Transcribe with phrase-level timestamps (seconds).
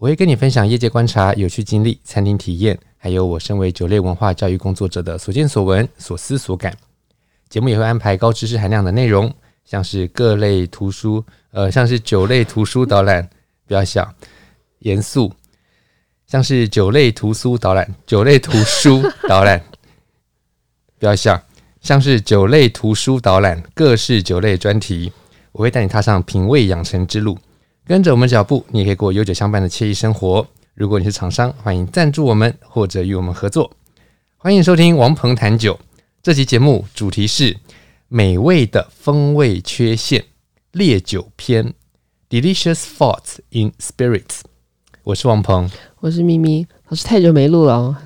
[0.00, 6.74] 我会跟你分享业界观察、有趣经历、餐厅体验，还有我身为酒类文化教育工作者的所见所闻、所思所感。
[7.50, 9.30] 节目也会安排高知识含量的内容，
[9.62, 13.28] 像是各类图书，呃，像是酒类图书导览，
[13.66, 14.10] 不要笑，
[14.78, 15.30] 严肃，
[16.26, 19.62] 像是酒类图书导览，酒类图书导览。
[20.98, 21.38] 不要笑，
[21.82, 25.12] 像是酒类图书导览，各式酒类专题，
[25.52, 27.36] 我会带你踏上品味养成之路。
[27.86, 30.46] 跟着我们脚步，你也可以过悠久相伴的惬意生活。
[30.74, 33.70] 如果你是厂商，欢迎赞助我们或者与我们合作。
[34.36, 35.78] 欢迎收听王鹏谈酒，
[36.22, 37.56] 这期节目主题是
[38.08, 40.24] 美味的风味缺陷
[40.72, 41.74] 烈酒篇
[42.28, 44.40] ，Delicious Faults in Spirits。
[45.02, 46.66] 我是王鹏，我是咪咪。
[46.88, 47.96] 老师太久没录了哦，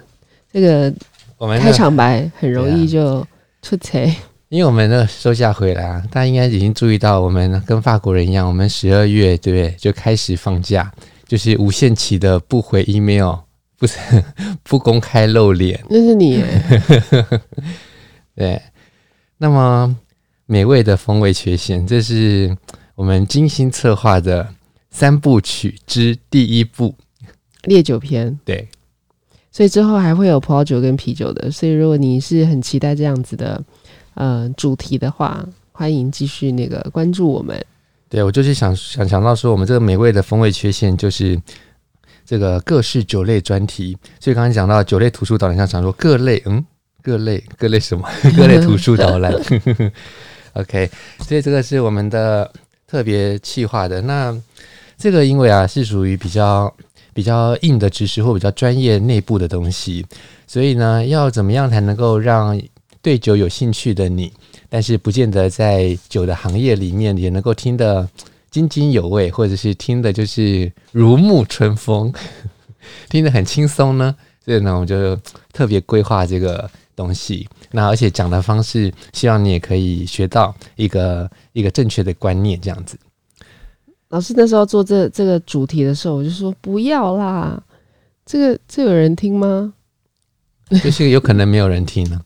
[0.52, 0.92] 这个。
[1.36, 3.26] 我们开场白很容易就
[3.60, 4.16] 出彩，啊，
[4.54, 10.92] 因为我们那个收假回来啊，大家应该已经注意到，我们跟法国人一样，我们十二月对不对就开始放假，
[11.26, 13.34] 就是无限期的不回 email，
[13.76, 13.98] 不是
[14.62, 15.84] 不公开露脸。
[15.90, 16.62] 那是你耶，
[18.36, 18.62] 对。
[19.38, 19.92] 那么
[20.46, 22.56] 美味的风味缺陷，这是
[22.94, 24.48] 我们精心策划的
[24.92, 26.94] 三部曲之第一部
[27.64, 28.68] 烈酒篇，对。
[29.50, 33.60] 所以之后还会有葡萄酒跟啤酒的，所以如果你是很期待这样子的
[34.14, 37.64] 呃主题的话，欢迎继续那个关注我们。
[38.08, 41.40] 对，我就是想想想到说，我们这个美味的风味缺陷就是
[42.24, 43.96] 这个各式酒类专题。
[44.20, 46.64] 所以刚才讲到酒类图书导览，像常说各类嗯
[47.02, 49.32] 各类各类什么 各类图书导览。
[50.54, 52.50] OK，所以这个是我们的
[52.86, 54.00] 特别企划的。
[54.02, 54.36] 那
[54.96, 56.72] 这个因为啊是属于比较。
[57.14, 60.04] 比较硬的知识或比较专业内部的东西，
[60.48, 62.60] 所以呢，要怎么样才能够让
[63.04, 64.32] 对酒有兴趣的你，
[64.70, 68.08] 但是不见得在酒的行业里面也能够听得
[68.50, 72.10] 津津有味，或者是听的就是如沐春风，
[73.10, 74.16] 听得很轻松呢？
[74.42, 75.14] 所以呢，我们就
[75.52, 82.96] 特别规划这个东西，那而且讲的方式，希望你也可以学到一个一个正确的观念，这样子。
[84.08, 87.62] 老师那时候做这这个主题的时候，我就说不要啦，
[88.24, 89.74] 这个这有人听吗？
[90.82, 92.18] 就是有可能没有人听呢，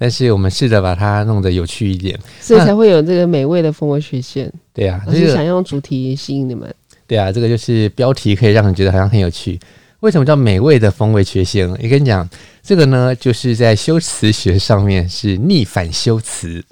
[0.00, 4.50] 但是我们试着把它弄得有趣一点，所以才会有这个美味的风味缺陷。
[4.72, 6.74] 对啊，就是想用主题吸引你们。
[7.06, 9.60] 对啊，这个就是标题可以让你觉得好像很有趣。
[10.00, 11.68] 为什么叫美味的风味缺陷？
[11.70, 12.26] 我跟你讲，
[12.62, 16.64] 这个呢，就是在修辞学上面是逆反修辞。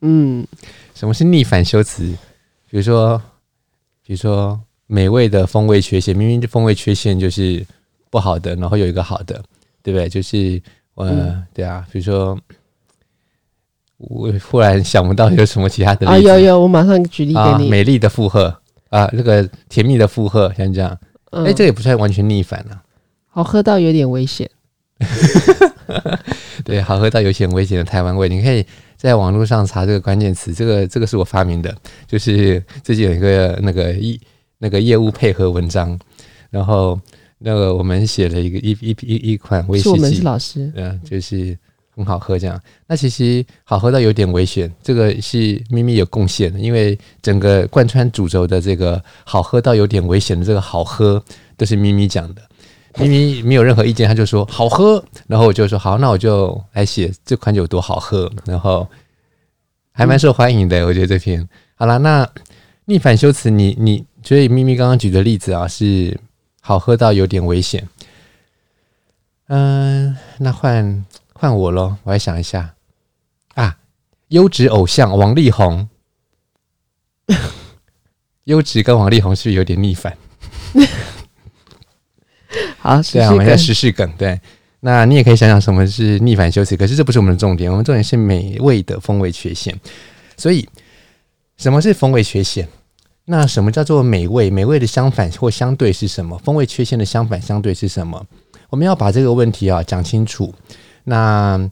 [0.00, 0.44] 嗯，
[0.94, 2.02] 什么是逆反修辞？
[2.68, 3.22] 比如说。
[4.04, 7.64] 比如说，美味的风味缺陷，明明这风味缺陷就是
[8.10, 9.40] 不好的，然后有一个好的，
[9.80, 10.08] 对不对？
[10.08, 10.60] 就是，
[10.96, 11.86] 呃，嗯、对啊。
[11.92, 12.36] 比如说，
[14.08, 16.06] 我忽然想不到有什么其他的。
[16.06, 17.66] 啊，有有，我马上举例给你。
[17.66, 18.54] 啊、美丽的负荷
[18.90, 20.90] 啊，那个甜蜜的负荷，像这样。
[21.30, 22.82] 哎、嗯欸，这也不算完全逆反啊。
[23.28, 24.50] 好喝到有点危险。
[26.64, 28.64] 对，好喝到有点危险的台湾味，你可以。
[28.94, 31.74] 在网络上查这个关键词，这个这个是我发明的，
[32.06, 34.16] 就是最近有一个那个业
[34.58, 35.98] 那个业务配合文章，
[36.50, 36.96] 然后
[37.38, 41.58] 那个我们写了一个一一一一款威士忌，是我们是老师，嗯，就是
[41.94, 42.60] 很好喝这样。
[42.86, 51.22] 那其实好喝到有点危险，这个是咪咪有贡献的，因为整个贯穿主轴的这个好喝到有点危险的这个好喝
[51.56, 52.42] 都是咪咪讲的。
[52.98, 58.86] 咪咪没有任何意见，他就说好喝，然后我就说好，那我就来写这款酒多好喝，然后
[59.92, 61.98] 还蛮受欢迎的，我觉得这篇好了。
[61.98, 62.28] 那
[62.84, 66.20] 逆反修辞，你你所以咪咪刚刚举的例子啊，是
[66.60, 67.88] 好喝到有点危险。
[69.48, 71.04] 嗯，那换
[71.42, 72.72] 换我喽，我来想一下
[73.54, 73.76] 啊，
[74.28, 75.88] 优质偶像王力宏，
[78.46, 80.16] 优质跟王力宏是不是有点逆反？
[82.78, 84.08] 好，对啊，我们在时事梗。
[84.16, 84.40] 对，
[84.78, 89.76] 那你也可以想想什么是逆反修辞，可是这不是我们的重点，我们重点是美味的风味缺陷。
[90.36, 90.68] 所以，
[91.56, 92.68] 什么是风味缺陷？
[93.24, 94.48] 那什么叫做美味？
[94.48, 96.38] 美味的相反或相对是什么？
[96.38, 98.24] 风味缺陷的相反相对是什么？
[98.70, 100.54] 我们要把这个问题啊讲清楚。
[101.04, 101.70] 那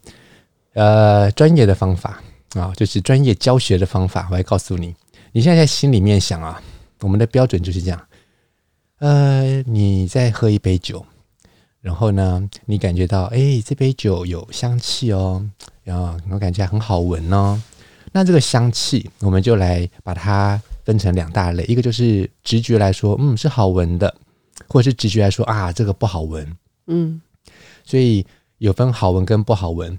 [0.75, 2.23] 呃，专业的方法
[2.55, 4.95] 啊，就是专业教学的方法，我来告诉你。
[5.33, 6.61] 你现在在心里面想啊，
[7.01, 8.01] 我们的标准就是这样。
[8.99, 11.05] 呃，你再喝一杯酒，
[11.81, 15.45] 然后呢，你感觉到，哎，这杯酒有香气哦，
[15.85, 17.61] 然后我感觉很好闻哦。
[18.13, 24.15] 那这个香气，我们就来把它分成两大类，一个就是直觉来说，嗯，是好闻的，
[24.69, 26.57] 或者是直觉来说啊，这个不好闻，
[26.89, 27.21] 嗯，
[27.85, 28.27] 所以
[28.61, 29.99] 有分好闻跟不好闻。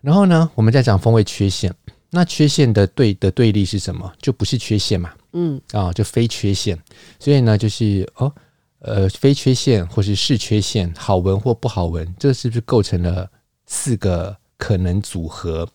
[0.00, 1.70] 然后呢，我们再讲风味缺陷，
[2.08, 4.10] 那缺陷的对的对立是什么？
[4.18, 6.76] 就不是缺陷嘛，嗯，啊，就非缺陷。
[7.18, 8.34] 所以呢，就是哦，
[8.78, 13.30] 呃，非缺陷或是是缺陷，好闻或不好闻，这是不是构成了
[13.66, 15.68] 四个可能组合？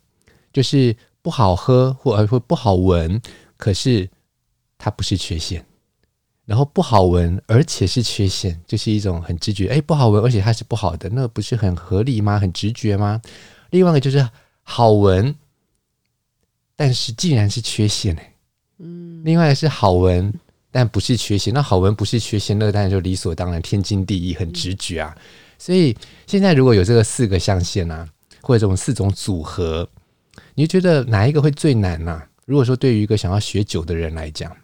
[0.52, 0.96] 就是。
[1.26, 3.20] 不好喝或或不好闻，
[3.58, 4.08] 可是
[4.78, 5.66] 它不是缺陷。
[6.46, 9.68] 然后不好闻，而且是缺陷，就是一种很直觉。
[9.68, 12.40] 哎，不好闻，而且它是不好的，那不是很合理吗？
[12.40, 13.22] 很直觉吗？
[13.72, 14.30] 另外一个就是
[14.64, 15.36] 好闻，
[16.76, 18.34] 但是竟然是缺陷哎。
[18.80, 19.22] 嗯。
[19.26, 20.34] 另外是好闻，
[20.72, 21.54] 但不是缺陷。
[21.54, 25.18] 那好闻不是缺陷，那当然就理所当然，天经地义，很直觉啊。
[25.58, 25.96] 所以
[26.28, 28.08] 现在如果有这个四个象限啊，
[28.42, 29.88] 或者这种四种组合。
[30.54, 32.28] 你觉得哪一个会最难呢、啊？
[32.46, 34.56] 如果说对于一个想要学酒的人来讲，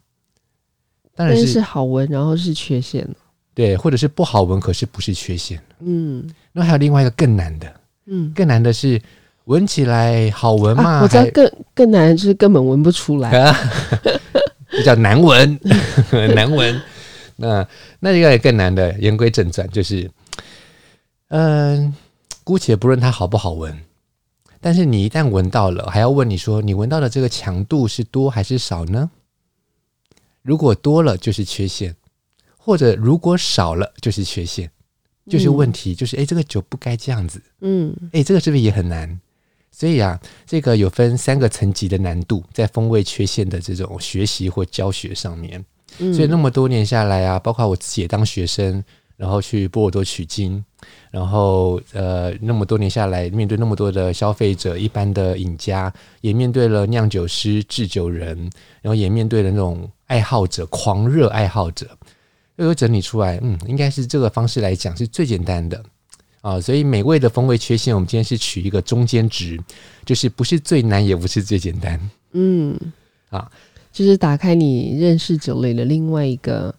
[1.21, 3.07] 当然是，是好闻，然后是缺陷，
[3.53, 5.61] 对，或者是不好闻，可是不是缺陷。
[5.79, 7.71] 嗯，那还有另外一个更难的，
[8.07, 8.99] 嗯，更难的是
[9.43, 11.01] 闻起来好闻嘛、啊？
[11.03, 13.55] 我知道更更难的就是根本闻不出来，
[14.71, 15.59] 比较难闻，
[16.33, 16.81] 难闻。
[17.35, 17.67] 那
[17.99, 20.09] 那一个也更难的，言归正传，就是，
[21.27, 21.93] 嗯、呃，
[22.43, 23.77] 姑且不论它好不好闻。
[24.59, 29.09] 但是你一旦闻到了，还要问你说，你闻到的这个强度是多还是少呢？
[30.41, 31.95] 如果多了就是缺陷，
[32.57, 34.69] 或者如果少了就是缺陷，
[35.29, 37.41] 就是问题，嗯、就是哎，这个酒不该这样子。
[37.61, 39.19] 嗯，哎，这个是不是也很难？
[39.71, 45.63] 所以啊，这个有分三个层级的难度，在风味缺陷的这种学习或教学上面。
[45.97, 48.83] 所以那么多年下来啊，包括我自己也当学生。
[49.21, 50.65] 然后去波尔多取经，
[51.11, 58.35] 然后呃，那么多年下来，面对那么多的消费者、一般的饮家，也面对了酿酒师、制酒人，
[58.81, 61.87] 然后也面对了那种爱好者、狂热爱好者，
[62.55, 65.83] 又有整理出来，嗯，应该是这个方式来讲是最简单的
[66.41, 66.59] 啊。
[66.59, 69.61] 所以美味的风味缺陷，我们今天是取一个中间值，
[70.03, 72.75] 就是不是最难，也不是最简单，嗯，
[73.29, 73.51] 啊，
[73.93, 76.73] 就是打开你认识酒类的另外一个。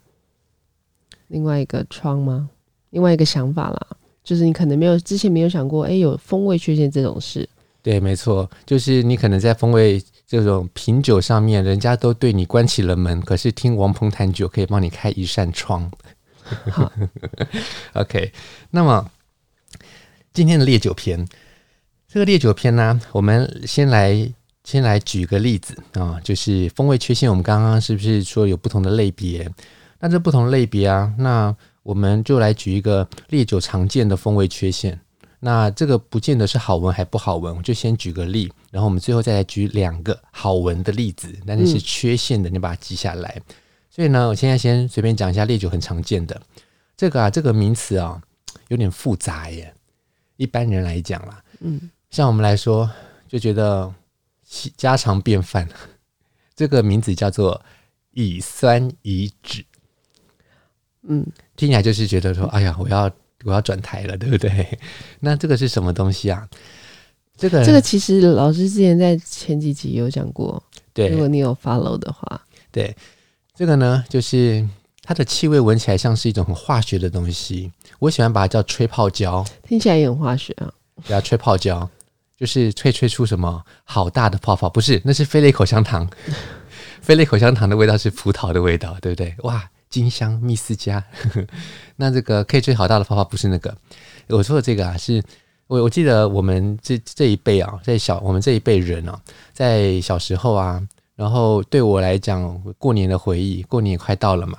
[1.33, 2.49] 另外一个窗吗？
[2.91, 3.87] 另外一个想法啦，
[4.23, 7.49] 就是你可能没有之前没有想过，哎，有风味缺陷这种事。
[7.81, 15.91] 对，没错，就是你可能在风味这种品酒上面，人家都对你关起了门，可是听王鹏谈酒可以帮你开一扇窗。
[16.71, 16.93] 好，
[17.95, 18.31] OK，
[18.71, 19.11] 那么
[20.35, 21.27] 今天的烈酒篇，
[22.07, 24.31] 这个烈酒篇呢，我们先来
[24.65, 29.51] 先来举个例子啊，就是风味缺陷，我们刚刚是不是说有不同的类别？
[30.03, 31.55] 那这不同类别啊，那
[31.85, 34.99] 我们就来举一个烈酒常见的风味缺陷。
[35.39, 43.41] 那这个不见得是好闻还不好闻，我就先举个例，然后我们最后再来举两个好闻的例子，但是是缺陷的，你把它记下来。
[43.89, 46.43] 所以呢，我现在先随便讲一下烈酒很常见的
[46.97, 48.21] 这个啊，这个名词啊
[48.69, 49.73] 有点复杂耶。
[50.37, 52.91] 一般人来讲啦，嗯，像我们来说
[53.29, 53.93] 就觉得
[54.77, 55.69] 家常便饭，
[56.57, 57.63] 这个名字叫做
[58.11, 59.65] 乙酸乙酯。
[61.09, 61.27] 嗯，
[61.57, 63.11] 听起来就是觉得说，哎呀，我要
[63.45, 64.79] 我要转台了，对不对？
[65.21, 66.49] 那这个是什么东西啊？
[67.37, 72.41] 这个这个其实老师之前在前几集有讲过，对，如果你有 follow 的话，
[72.71, 72.95] 对，
[73.57, 74.65] 这个呢，就是
[75.03, 80.73] 它的气味闻起来像是一种很化学的东西，我喜欢把它叫吹泡胶，听起来也很化学啊。
[81.05, 81.89] 对啊，吹泡胶
[82.37, 86.09] 就是吹吹出什么好大的泡泡，不是，那是飞利口香糖，
[87.01, 89.35] 飞利口香糖的味道是葡萄的味道，对不对？
[89.39, 89.69] 哇！
[89.93, 91.05] 金香蜜思佳，
[91.97, 93.77] 那这个可以吹好大的方法，不是那个。
[94.29, 95.23] 我说的这个啊，是
[95.67, 99.21] 我我记得我们这这一辈啊，在小我们这一辈人啊，
[99.53, 100.83] 在小时候啊，
[101.15, 104.59] 然后对我来讲，过年的回忆，过年也快到了嘛，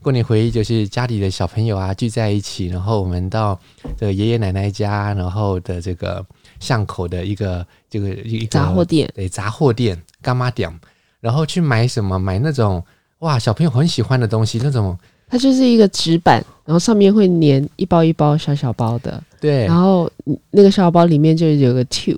[0.00, 3.58] 过年回忆就是家里的小朋友啊聚在一起，然后我们到
[3.96, 6.24] 这个爷爷奶奶家，然后的这个
[6.60, 10.72] 巷口的一个这个一个杂货店，对，杂货店干妈店，
[11.18, 12.16] 然后去买什么？
[12.16, 12.84] 买那种。
[13.20, 14.96] 哇，小朋友很喜欢的东西，那种。
[15.30, 20.10] 它就是一个纸板，然后上面会粘一包一包小小包的，对，然后
[20.52, 22.16] 那个小小包里面就有个 tube，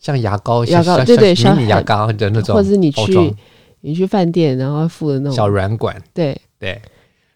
[0.00, 3.34] 像牙膏，牙膏，对对，小迷你牙膏的那种，或者是你去
[3.82, 5.32] 你去饭店，然后附的那种。
[5.32, 6.36] 小软管，对。
[6.58, 6.82] 对，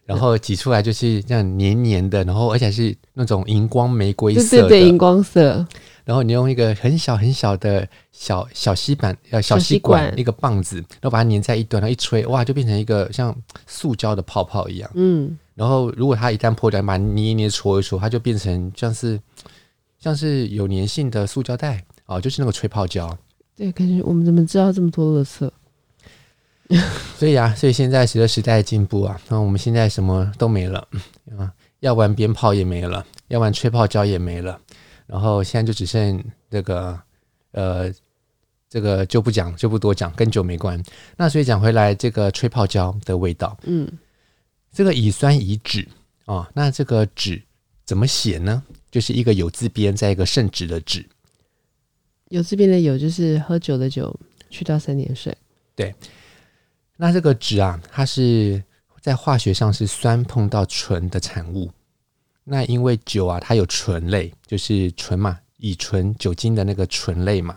[0.05, 5.65] 然后挤出来就是这样黏黏的，然后而且是那种荧光玫瑰色的，对对对，荧光色。
[6.05, 13.35] 然后你用一个很小很小的小小吸板，呃，小吸管，一个棒子，然后把它粘在一端，然后一吹，哇，就变成一个像
[13.67, 14.91] 塑胶的泡泡一样。
[14.95, 19.19] 嗯，然后如果它一旦破掉，把捏一捏、搓一搓，它就变成像是
[19.99, 23.17] 像是有粘性的塑胶袋哦，就是那个吹泡胶。
[23.57, 25.53] 对，感觉我们怎么知道这么多乐色？
[27.19, 30.87] 所以啊，所以现在随着时代的进步啊，那我们现在什么都没了
[31.39, 34.59] 啊，要玩鞭炮也没了，要玩吹泡胶也没了，
[35.07, 36.99] 然后现在就只剩这个
[37.53, 37.93] 呃，
[38.69, 40.83] 这个就不讲，就不多讲，跟酒没关。
[41.17, 43.91] 那所以讲回来，这个吹泡胶的味道，嗯，
[44.73, 45.87] 这个乙酸乙酯
[46.25, 47.43] 啊，那这个酯
[47.85, 48.63] 怎么写呢？
[48.91, 51.05] 就是一个有字边，再一个圣旨的旨。
[52.31, 54.19] 有字边的有就是喝酒的酒，
[54.51, 55.37] 去掉三点水。
[55.75, 55.95] 对。
[56.97, 58.63] 那这个酯啊，它是
[59.01, 61.71] 在化学上是酸碰到醇的产物。
[62.45, 67.57] 那因为酒啊，它有醇类，就是醇嘛，乙醇酒精的那个醇类嘛。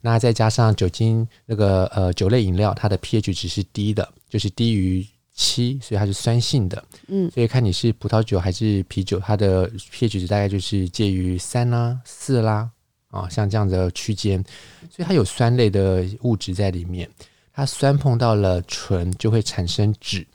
[0.00, 6.84] 那再加上酒精那个呃酒类饮料，它的 pH 值是低的，就是低于七，所以它是酸性的。
[7.08, 12.68] 嗯，所以看你是葡萄酒还是啤酒，它的 pH 值大概就是介于三啦、四啦
[13.08, 14.44] 啊，像这样的区间，
[14.90, 17.08] 所以它有酸类的物质在里面。
[17.56, 20.26] 它酸碰到了醇，就会产生酯。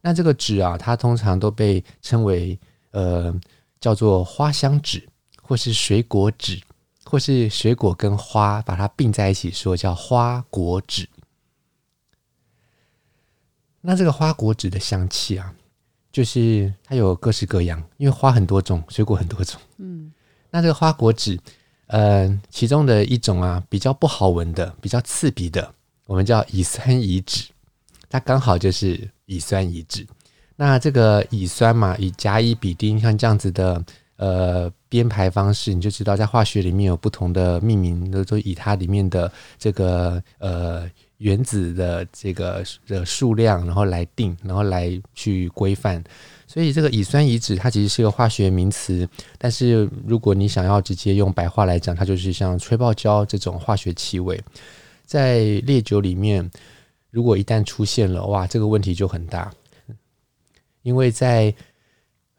[0.00, 2.58] 那这个酯啊，它通常都被称为
[2.92, 3.34] 呃
[3.80, 5.02] 叫做花香酯，
[5.42, 6.62] 或是水果酯，
[7.04, 11.06] 或是水果跟花把它并在一起说叫花果酯。
[13.80, 15.52] 那这个花果酯的香气啊，
[16.12, 19.60] 就是它有各式各样，因为花很多种，水果很多种。
[19.78, 20.12] 嗯，
[20.50, 21.40] 那这个花果酯，
[21.88, 25.74] 呃，其中的一种啊，比较不好闻的，比较刺鼻的。
[26.06, 27.48] 我们叫乙酸乙酯，
[28.08, 30.06] 它刚好就是乙酸乙酯。
[30.64, 39.28] 那这个乙酸嘛，以甲乙丙丁像这样子的呃编排方式，你就知道在化学里面有不同的命名，都都以它里面的
[39.58, 40.88] 这个呃
[41.18, 46.00] 原子的这个的数量，然后来定，然后来去规范。
[46.46, 54.40] 所以这个乙酸乙酯它其实是个化学名词，但是如果你想要直接用白话来讲，它就是像吹泡胶这种化学气味。
[55.04, 56.48] 在烈酒里面，
[57.10, 59.50] 如果一旦出现了，哇，这个问题就很大。
[60.82, 61.54] 因为在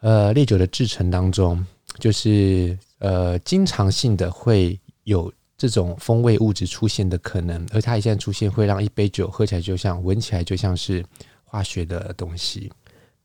[0.02, 1.66] 呃烈酒的制成当中，
[2.00, 11.04] 就是呃经常性的会有这种风味物质出现的可能，而它一旦出现，会让一杯酒喝起来就像闻起来就像是
[11.44, 12.72] 化学的东西。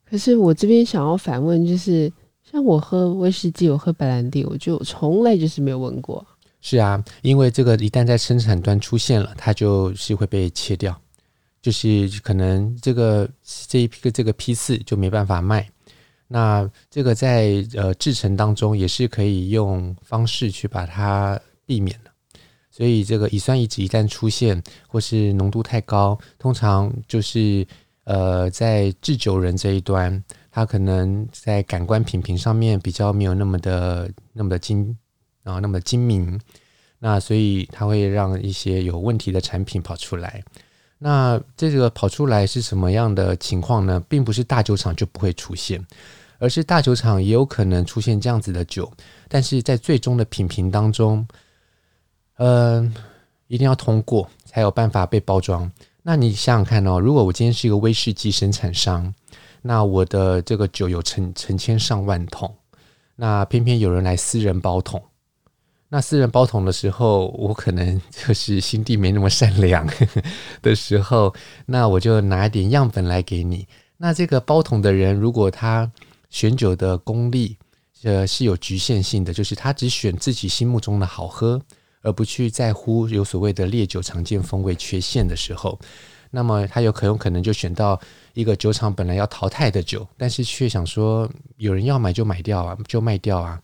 [0.08, 2.12] 可是我这边想要反问，就是
[2.50, 6.24] 像我喝威士忌，我喝白兰地，我就从来就是没有闻过。
[6.60, 10.98] 是啊，因为这个一旦在生产端出现了，它就是会被切掉，
[11.68, 15.68] 就是可能这个这一批这个批次就没办法卖。
[16.26, 22.10] 那这个在呃制程当中也是可以用方式去把它避免的。
[22.70, 27.66] 所以这个乙酸乙酯一旦出现或是浓度太高，通常就是
[28.04, 34.96] 呃在制酒人这一端，他可能在感官品评上面比较没有那么的那么的精。
[35.44, 36.38] 啊，那么的精明，
[36.98, 40.42] 那所以它会让一些有问题的产品跑出来。
[40.98, 44.02] 那这个跑出来是什么样的情况呢？
[44.08, 45.80] 并不是大酒厂就不会出现，
[46.38, 48.90] 而是大酒厂也有可能出现这样子的酒，
[49.28, 51.24] 但是在最终的品评当中，
[52.38, 52.48] 嗯、
[52.82, 52.92] 呃，
[53.46, 55.70] 一定要通过才有办法被包装。
[56.02, 59.14] 那你想想看哦，如果我今天是一个威士忌生产商，
[59.62, 62.52] 那我的这个酒有成成千上万桶，
[63.14, 65.00] 那偏偏有人来私人包桶。
[65.90, 69.86] 那私人包桶的时候，我可能 就是心地没那么善良
[70.60, 73.66] 的时候，那我就拿一点样本来给你。
[73.96, 75.90] 那这个包桶的人，如果他
[76.28, 77.56] 选酒的功力
[78.04, 81.60] 呃是有局限性的，就是他只选自己心目中的好喝，
[82.02, 85.78] 而不去在乎有所谓的烈酒常见风味缺陷的时候，
[86.30, 87.98] 那么他有可有可能就选到
[88.34, 93.58] 一个酒厂本来要淘汰的酒，但是却想说有人要买就买掉啊，就卖掉啊。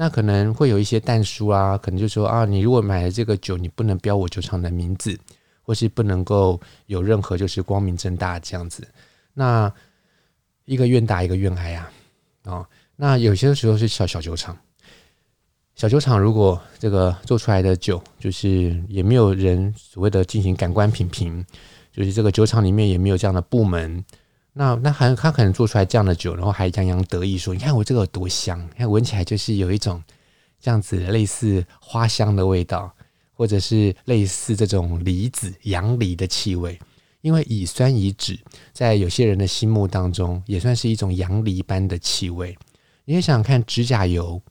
[0.00, 5.14] 那可能会有一些但书啊，可能就说啊，你如果买了这个酒，你不能标我酒厂的名字，
[5.60, 8.82] 或是不能够有任何就是光明正大这样子。
[9.34, 9.70] 那
[10.64, 11.92] 一个愿打一个愿挨啊，
[12.44, 12.66] 哦，
[12.96, 14.56] 那有些时候是小小酒厂，
[15.74, 21.44] 小酒厂如果这个做出来的酒，就是也没有人所谓的进行感官品评，
[21.92, 24.02] 就是这个酒厂里面也没有这样的部门。
[24.52, 30.02] 那那还他可能做出来这样的酒，然后还洋洋得意说：“你看我这个有多香，你看闻起来就是有一种
[30.60, 32.92] 这样子类似花香的味道，
[33.32, 36.78] 或者是类似这种梨子洋梨的气味。
[37.20, 38.40] 因为乙酸乙酯
[38.72, 42.56] 在有些人的心目当中也算是一种洋梨般的气味。
[43.04, 44.42] 你也想想看，指甲油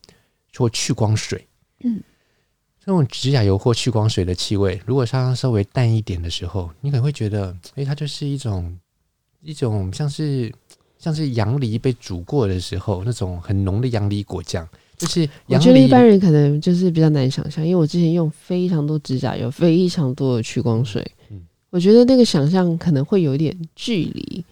[0.55, 1.45] 或去光水，
[1.83, 2.01] 嗯，
[2.79, 8.79] 这种指甲油或去光水的气味，如果稍稍稍微淡一点的时候，你可能会觉得，诶，它就是一种。”
[9.41, 10.53] 一种像是
[10.97, 14.67] 像是杨梨被煮过的时候，那种很浓的杨梨果酱。
[14.97, 24.43] 就是我觉得一般人可能就是比较难想象，因为我之前用非常多指甲油，非常多的去光水，嗯，我觉得那个想象可能会有一点距离。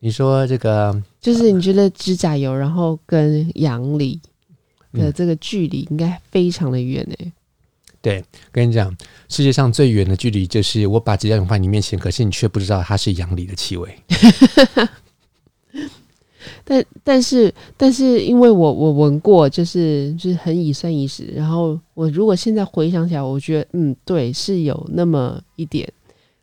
[0.00, 4.20] 你说这个，就是你觉得指甲油，然后跟杨梨
[4.92, 7.32] 的这个距离应该非常的远诶、欸。
[8.06, 8.22] 对，
[8.52, 8.96] 跟你讲，
[9.28, 13.92] 世界上最远的距离就是我把指甲油放你面前，可是你却不知道它是阳梨的气味。
[16.62, 21.32] 但但是但是，因为我我闻过，就是就是很以酸乙酯。
[21.34, 25.92] 然后我如果现在回想起来，我觉得嗯，对，是有那么一点。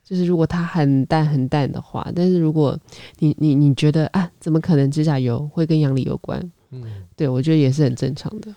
[0.03, 2.77] 就是如果它很淡很淡的话，但是如果
[3.19, 6.51] 你你你觉得啊，怎么可能指甲油会跟阳梨有关？
[6.71, 6.83] 嗯，
[7.15, 8.53] 对，我觉得也是很正常的。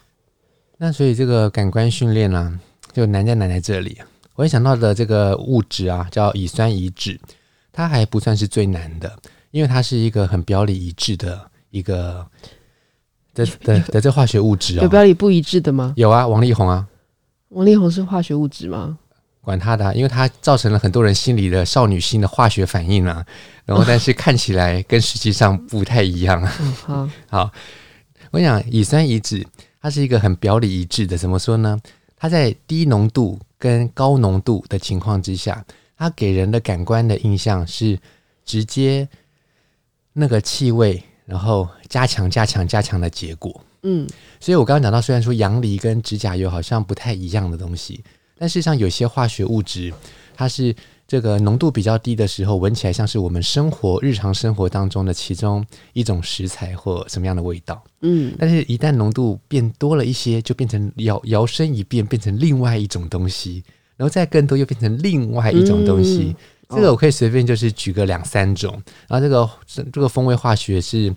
[0.76, 2.58] 那所以这个感官训练呢，
[2.96, 3.98] 就难在难在这里。
[4.36, 7.20] 我也想到的这个物质啊，叫乙酸乙酯，
[7.70, 9.14] 它还不算是最难的。
[9.50, 12.26] 因为它是一个很表里一致的一个
[13.34, 15.92] 的的的这化学物质啊、哦，有表里不一致的吗？
[15.96, 16.86] 有啊，王力宏啊，
[17.50, 18.98] 王力宏是化学物质吗？
[19.42, 23.24] 管他的，因为它造成了很多人心里的少女心的化学反应啊，
[23.66, 26.52] 然后但是看起来跟实际上不太一样啊。
[26.82, 27.50] 好， 好，
[28.30, 29.46] 我想乙酸乙酯
[29.82, 31.78] 它是一个很表里一致的，怎么说呢？
[32.16, 35.64] 它在低浓度跟高浓度的情况之下，
[35.96, 37.98] 它给人的感官的印象是
[38.44, 39.08] 直接。
[40.18, 43.60] 那个气味，然后加强、加强、加强的结果。
[43.82, 44.08] 嗯，
[44.40, 48.02] 所以我刚刚讲到，虽然说阳梨跟指甲油好像不太一样的东西，
[48.38, 49.92] 但事实上有些化学物质，
[50.34, 50.74] 它是
[51.06, 57.82] 这个浓度比较低的时候，闻起来像是我们生活日常生活当中的其中一种食材或什么样的味道。
[58.00, 63.62] 嗯，但是一旦浓度变多了一些，就变成摇摇身一变，变成另外一种东西，
[63.96, 66.26] 然后再更多又变成另外一种东西。
[66.28, 66.36] 嗯
[66.68, 68.72] 这个我可以随便就是举个两三种，
[69.06, 69.48] 然后这个
[69.92, 71.14] 这个风味化学是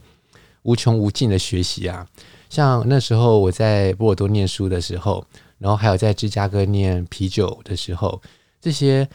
[0.62, 2.06] 无穷无尽的学习啊。
[2.52, 5.26] 像那时候我在波尔多念书的时候，
[5.58, 8.22] 然后还有在芝加哥念啤酒的时候，
[8.62, 9.10] 这些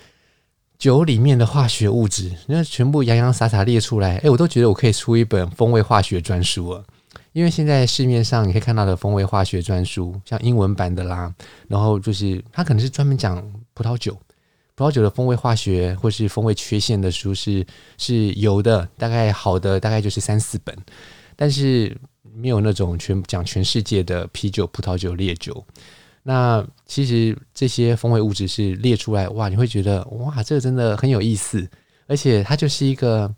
[0.84, 6.84] 酒里面的化学物质，那全部洋洋洒洒列出来，哎，我都觉得我可以出一本风味化学专书了。
[7.32, 11.32] 因为现在市面上你可以看到的风味化学专书，像英文版的啦，
[11.68, 13.42] 然后就是它可能是专门讲
[13.72, 14.14] 葡萄酒。
[14.74, 17.66] 葡萄酒的风味化学或是风味缺陷的书是
[17.96, 20.76] 是有的，大概好的大概就是三四本，
[21.34, 21.96] 但是
[22.34, 25.64] 没有那种全讲全世界的啤酒、葡萄酒、烈酒。
[26.24, 31.68] 那其实这些风味物质是列出来，哇，你会觉得哇，这个真的很有意思，
[32.08, 33.32] 而且它就是一个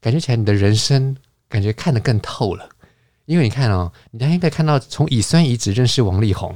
[0.00, 1.16] 感觉起来你的人生
[1.48, 2.68] 感觉看得更透了，
[3.24, 6.54] 因为你看哦，你还应该看到从乙酸乙酯认识王力宏。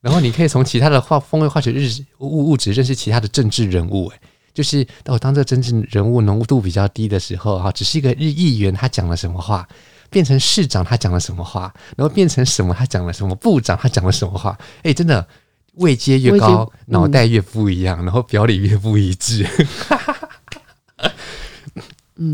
[0.00, 4.20] 然后你可以从其他的化风味化学日物物质认识其他的政治人物，哎，
[4.54, 9.68] 就是到当这个政治人物浓度比较低的时候，哈，只是一个日议员他讲了什么话，
[10.10, 15.26] 变成市长他讲了什么话，然后变成什么他讲了什么部长他讲了什么话，哎，真的
[15.74, 19.46] 位阶越高，脑袋越不一样，然后表里越不一致，
[22.16, 22.32] 嗯，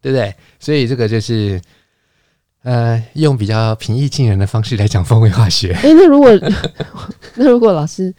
[0.00, 0.34] 对不对？
[0.58, 1.60] 所以这个就是。
[2.64, 5.72] 呃，用比较平易近人的方式来讲风味化学。
[5.72, 6.30] 哎，那如果
[7.34, 8.14] 那如果老师，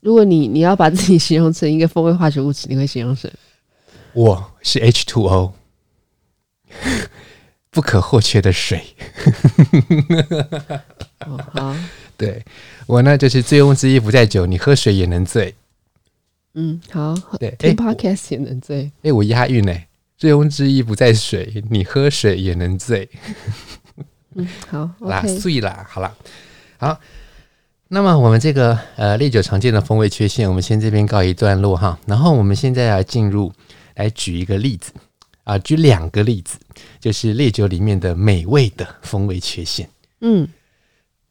[0.00, 3.30] 如果你你要把自己形容成一个风味化学物质，你会形容成？
[4.12, 5.52] 我是 H2O，
[7.76, 8.82] 不可或缺的水。
[11.26, 11.76] 哦，好，
[12.16, 12.42] 对
[12.86, 15.54] 我呢就是醉翁之意不在酒，你喝水也能醉。
[16.54, 18.90] 嗯，好，对，听 Podcast 也能醉。
[19.02, 19.76] 哎，我押韵呢。
[20.16, 23.06] 醉翁之意不在水，你喝水也能醉。
[24.36, 26.16] 嗯，好， 啦，醉啦，好了，
[26.78, 26.98] 好。
[27.88, 31.98] 那么我们这个呃烈酒常见的风味缺陷，我们先这边告一段落哈。
[32.06, 33.52] 然后我们现在要进入
[33.96, 34.92] 来举一个例子
[35.46, 36.58] 啊、呃，举两个例子，
[37.00, 39.88] 就是烈酒里面的美味的风味缺陷。
[40.20, 40.46] 嗯，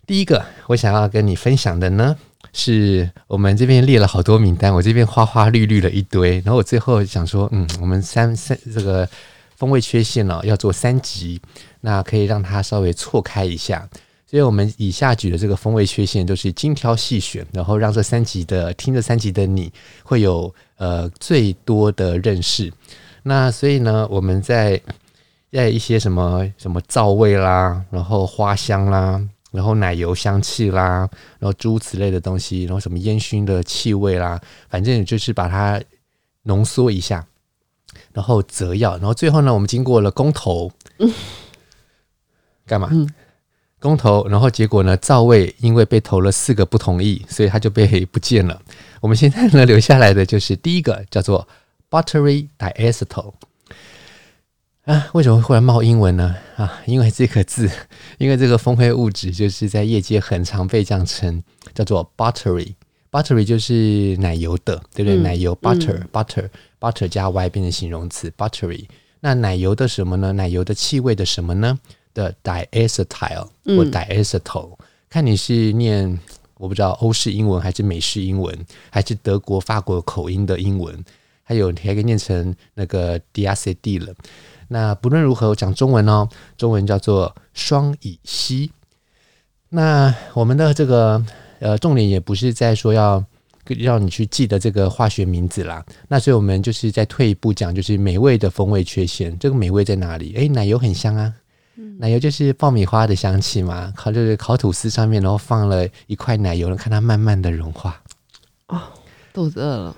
[0.08, 2.16] 第一个我想要跟你分享的呢。
[2.58, 9.06] 是我们这边列了好多名单，我这边花花绿绿了一堆，然后我最后想说，嗯，我们三三这个
[9.58, 11.42] 风味缺陷呢、哦，要做三级，
[11.82, 13.86] 那可以让它稍微错开一下，
[14.26, 19.70] 所以我们以下举的这个风味缺陷都是精挑细选，然后让这三集的听这三集的你
[20.04, 22.72] 会有呃最多的认识。
[23.28, 24.80] 那所以呢，我们在
[25.52, 29.22] 在一些什么什么皂味啦，然后花香啦。
[29.52, 31.10] 然后奶油香气啦，
[31.40, 35.82] 然后诸如此类的东西，然后什么烟熏的气味啦，反正就是把它
[36.44, 37.26] 浓缩一下，
[38.12, 41.10] 然后择药，然后最后呢，我们经过了公投，嗯、
[42.68, 42.90] 干嘛？
[42.92, 43.10] 嗯、
[43.80, 48.62] 公投，然后结果呢，皂味因为被投了四个不同意，所以他就被不见了。
[49.00, 51.48] 我们现在呢，留下来的就是第一个叫做
[51.90, 53.34] buttery diacetyl。
[54.86, 56.36] 啊，为什么会忽然冒英文呢？
[56.58, 57.70] 啊，因为这个字，
[58.20, 61.42] 因为这个风味物质就是在业界很常被这样称，
[61.74, 62.74] 叫做 buttery。
[63.10, 65.16] buttery 就是奶油的，对不对？
[65.16, 68.86] 嗯、奶油 butter、嗯、butter butter 加 y 变成形容词 buttery。
[69.22, 70.34] 那奶油的什么呢？
[70.34, 71.80] 奶油的气味的什么呢？
[72.14, 74.78] 的 diacetyl 或 diacetyl、嗯、
[75.10, 76.20] 看你是念
[76.58, 78.58] 我不知道欧式英文还是美式英文，
[78.92, 81.04] 还是德国法国口音的英文，
[81.48, 84.14] 还有你还可以念成那个 diacetyl 了。
[84.68, 86.28] 那不论如何，我讲中文哦，
[86.58, 88.72] 中文叫做双乙烯。
[89.70, 91.24] 那我们的这个
[91.60, 93.24] 呃重点也不是在说要
[93.68, 95.86] 让你去记得这个化学名字啦。
[96.08, 99.38] 那所以我们就是再退一步讲，就是美味的风味缺陷。
[99.38, 100.34] 这个美味在哪里？
[100.36, 101.34] 诶，奶油很香啊，
[102.00, 103.94] 奶油就是爆米花的香气嘛。
[103.96, 108.02] 烤就是烤吐司上面，然后放了一块奶油，看它慢慢的融化。
[108.68, 108.82] 哦，
[109.34, 109.96] 肚子饿了，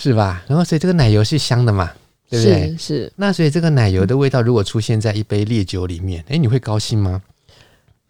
[0.00, 0.42] 是吧？
[0.48, 1.92] 然后所以这个奶油是香的嘛。
[2.30, 2.70] 对不对？
[2.70, 3.12] 是，是。
[3.16, 7.20] 那所以这个奶油的味道如果出现在一杯烈酒里面，哎，你会高兴吗？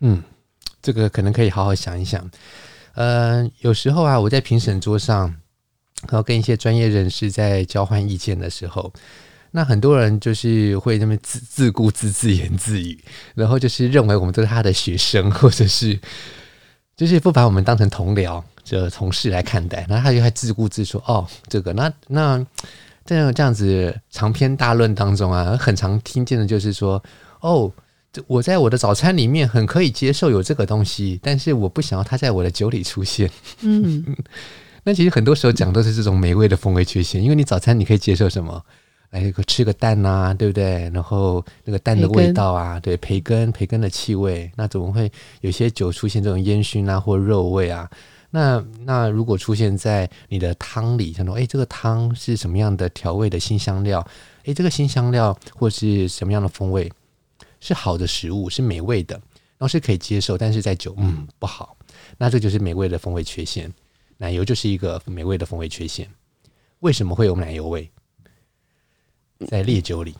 [0.00, 0.22] 嗯，
[0.82, 2.30] 这个可能可以好好想一想。
[2.96, 5.34] 呃，有时候啊，我在评审桌上，
[6.02, 8.92] 然后跟一些专业人士在交换意见的时候，
[9.52, 13.02] 那很多人就是会那么自自顾自自言自语，
[13.34, 15.98] 然后就是认为我们都是他的学生，或者是
[16.94, 22.46] 就是不把我们当成同僚、这同事来看待，然后他就还自顾自说：“哦，这个那那。”
[23.02, 27.02] 在这样子长篇大论当中啊，很常听见的就是说，
[27.40, 27.68] 哦，
[28.28, 33.28] 我在我的早餐里面很可以接受有这个东西，但是我不想要它在我的酒里出现。
[33.62, 34.04] 嗯，
[34.84, 38.62] 那其实很多时候讲都是这种美味的风味缺陷，因为你早餐你可以接受什么？
[39.10, 40.88] 来个吃个蛋啊，对不对？
[40.94, 47.90] 然后那个蛋的味道啊，对，培根培根的气味，那怎么会有些酒出现这种烟熏啊或肉味啊？
[48.30, 54.06] 那那如果出现在你的汤里，像说，哎，这个汤是什么样的调味的辛香料？
[54.44, 56.90] 哎，这个辛香料或是什么样的风味
[57.60, 61.76] 是好的食物，是美味的，然后是可以接受，但是在酒，嗯，不好。
[62.16, 63.72] 那这就是美味的风味缺陷。
[64.16, 66.08] 奶油就是一个美味的风味缺陷。
[66.80, 67.90] 为什么会有奶油味？
[69.46, 70.14] 在烈酒里，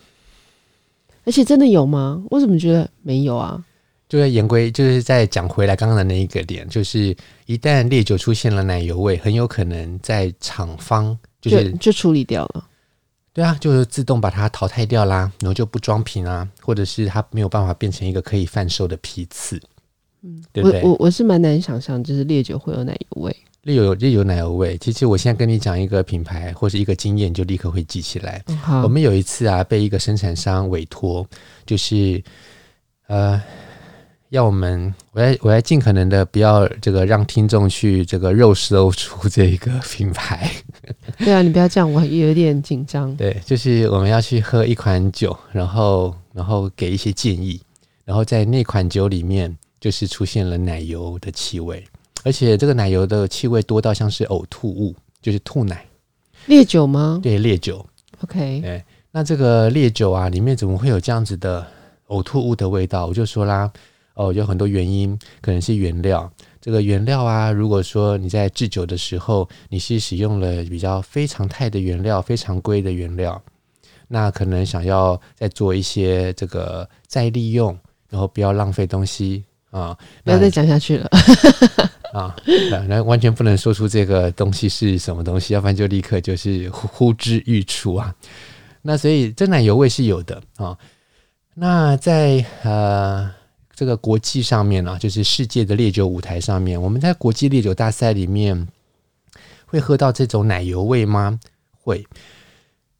[1.24, 2.24] 而且真的有吗？
[2.30, 3.62] 我怎么觉得没有啊？
[4.10, 12.64] 就是言归，就是在讲回来刚刚的那一个点，就是一旦烈酒出现了奶油味，很有可能在厂方就是就，就处理掉了。
[13.32, 19.62] 对啊，就是自动把它淘汰掉啦，然后就不装瓶啊，或者是它没有办法变成一个可以贩售的批次。
[20.22, 20.82] 嗯，对不对？
[20.82, 23.36] 我我我是蛮难想象，就是烈酒会有奶油味。
[23.62, 28.42] 烈酒有烈酒奶油味，其实我现在跟你讲一个品牌或是一个经验，就立刻会记起来。
[28.48, 31.24] 嗯，我们有一次啊，被一个生产商委托，
[31.64, 32.20] 就是
[33.06, 33.40] 呃。
[34.30, 40.48] 要我们，我要我要尽可能的不要这个让听众去这个肉搜出这一个品牌。
[41.18, 43.14] 对啊，你不要这样，我也有点紧张。
[43.16, 47.60] 对，就是我们要去喝一款酒，然后然后给一些建议，
[48.04, 51.84] 然后在那款酒里面就是出现了奶油的气味，
[52.22, 55.84] 而且这个奶油的气味多到像是呕吐物，就是吐奶。
[56.46, 57.18] 烈酒吗？
[57.20, 57.84] 对，烈酒。
[58.22, 58.60] OK。
[58.60, 61.66] 对，那这个烈酒啊，里面怎么会有这样子的
[62.06, 63.06] 呕吐物的味道？
[63.06, 63.68] 我就说啦。
[64.20, 66.30] 哦，有很多原因，可能是原料。
[66.60, 73.42] 这个原料啊，如果说你在制酒的时候，你是使用了比较非常态的原料、非常规的原料，
[74.08, 77.74] 那可能想要再做一些这个再利用，
[78.10, 79.96] 然后不要浪费东西啊。
[80.22, 81.08] 不要再讲下去了
[82.12, 82.36] 啊！
[82.86, 88.14] 那完全不能说出这个东西是什么东西，要不然就立刻就是呼之欲出啊。
[88.82, 90.76] 那所以真奶油味是有的啊。
[91.54, 93.39] 那在呃。
[93.80, 98.68] 这个国际上面呢、就是世界的烈酒舞台上面，我们在国际烈酒大赛里面
[99.64, 101.40] 会喝到这种奶油味吗？
[101.82, 102.06] 会，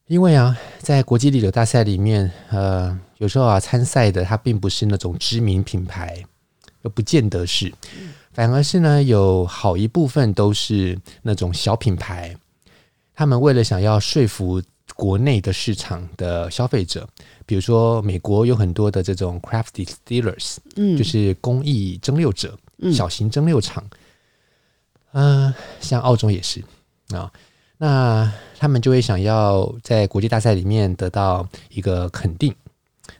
[0.07, 6.25] 因为啊，在国际烈酒大赛里面，呃，有时候啊，参赛的它并不是那种知名品牌，
[6.81, 7.71] 又不见得是，
[8.33, 12.35] 反而是呢，有好一部分都是那种小品牌，
[13.15, 14.63] 他们为了想要说服
[15.01, 17.09] 国内的市场的消费者。
[17.47, 23.83] 比如说，美国有很多的这种 craft distillers，嗯，就是工艺蒸馏者，嗯，小型蒸馏厂，
[25.13, 26.63] 嗯、呃，像澳洲也是
[27.15, 27.33] 啊，
[27.79, 32.55] 那他们就会想要在国际大赛里面得到一个肯定，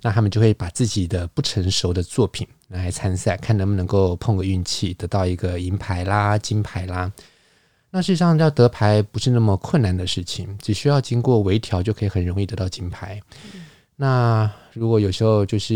[0.03, 7.11] 那他们就会把自己的不成熟的作品来参赛，看能不能够碰个运气，得到一个银牌啦、金牌啦。
[7.91, 13.21] 那事实上要得牌不是那么困难的事情，只需要经过微调就可以很容易得到金牌。
[13.97, 15.75] 那如果有时候就是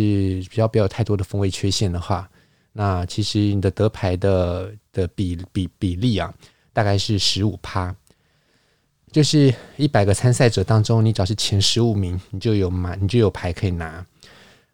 [0.49, 2.31] 比较不要太多的风味缺陷的话，
[2.73, 6.33] 那其实你的得牌的的比比比例啊，
[6.73, 7.95] 大概是十五趴。
[9.13, 14.05] 就是一百个参赛者当中，你只要是前十五名，你就有满，你就有牌可以拿。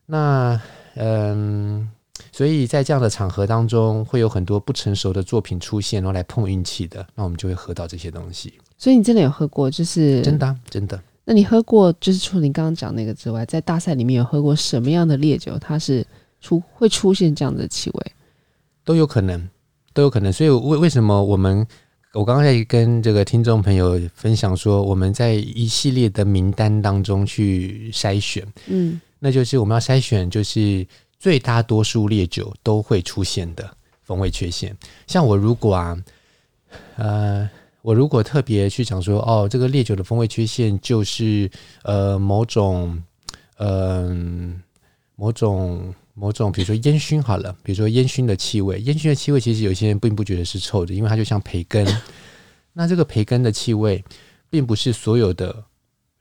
[0.06, 0.58] 那
[0.94, 1.90] 嗯，
[2.32, 8.54] 所以在这样的场合当中，会有很多不成熟的作品出现，然后来碰运气的，那我们就会喝到这些东西。
[8.78, 11.00] 所以你真的有喝过，就是真的、啊、真的。
[11.24, 15.56] 那你喝过，就是除了你刚刚讲那个之外，在大赛里面有喝过什么样的烈酒？
[15.58, 16.04] 它是
[16.40, 18.12] 出会出现这样的气味？
[18.84, 19.48] 都有可能，
[19.92, 20.32] 都有可能。
[20.32, 21.64] 所以为为什么我们
[22.14, 30.84] 我刚刚在跟这个听众朋友分享说，我们在一系列的名单当中去筛选，嗯，那就是我们要筛选，就是
[31.20, 33.70] 最大多数烈酒都会出现的
[34.02, 34.76] 风味缺陷。
[35.06, 36.04] 像我如果啊，
[36.96, 37.48] 呃。
[37.82, 41.50] 我如果特别去讲说，哦，这个烈酒的风味缺陷就是
[41.82, 43.02] 呃某种，
[43.56, 44.62] 嗯、呃，
[45.16, 51.86] 某种某种，比如说烟熏好了，比如说烟熏的气味，烟熏的气味其实有些人并不觉得是臭的，因为它就像培根。
[52.74, 54.04] 那这个培根的气味，
[54.50, 55.64] 并不是所有的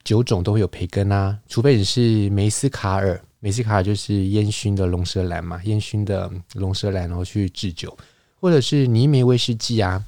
[0.05, 7.97] 酒种都会有培根啊，除非你是梅斯卡尔，梅斯卡就是烟熏的龙舌兰嘛，烟熏的龙舌兰然后去制酒，
[8.35, 10.05] 或者是泥梅威士忌啊。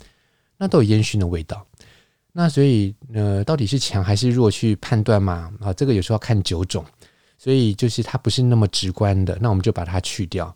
[0.58, 1.66] 那都有烟熏的味道，
[2.32, 5.52] 那所以呃，到底是强还是弱去判断嘛？
[5.60, 6.86] 啊，这个有时候要看酒种，
[7.36, 9.36] 所以就是它不是那么直观的。
[9.42, 10.56] 那我们就把它去掉。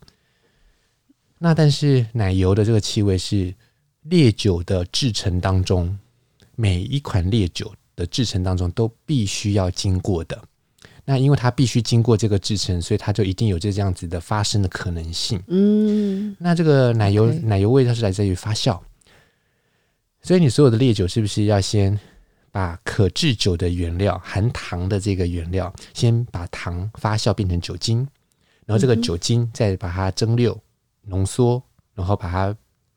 [1.39, 3.51] 那但是奶油的这个气味是
[4.03, 5.97] 烈酒的制成当中，
[6.55, 10.39] 每一款烈酒的制成当中都必须要经过的。
[11.05, 15.39] 那因为它必须经过这个制成，所以它就一定有这这样子的发生的可能性。
[15.47, 18.79] 嗯，那这个奶油奶油味它是来自于发酵。
[20.21, 21.99] 所以你所有的烈酒是不是要先
[22.51, 27.99] 把可制酒的原料含糖的这个原料，先把糖发酵变成酒精，
[28.65, 30.57] 然后这个酒精再把它蒸馏、
[31.03, 31.61] 浓缩，
[31.93, 32.55] 然后把它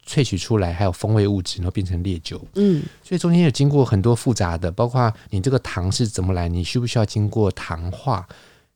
[0.09, 2.43] 萃取出来，还有风味物质，然后变成烈酒。
[2.55, 8.27] 嗯，所以中间有经过很多复杂的，包括你这个糖是怎么来，你需不需要经过糖化？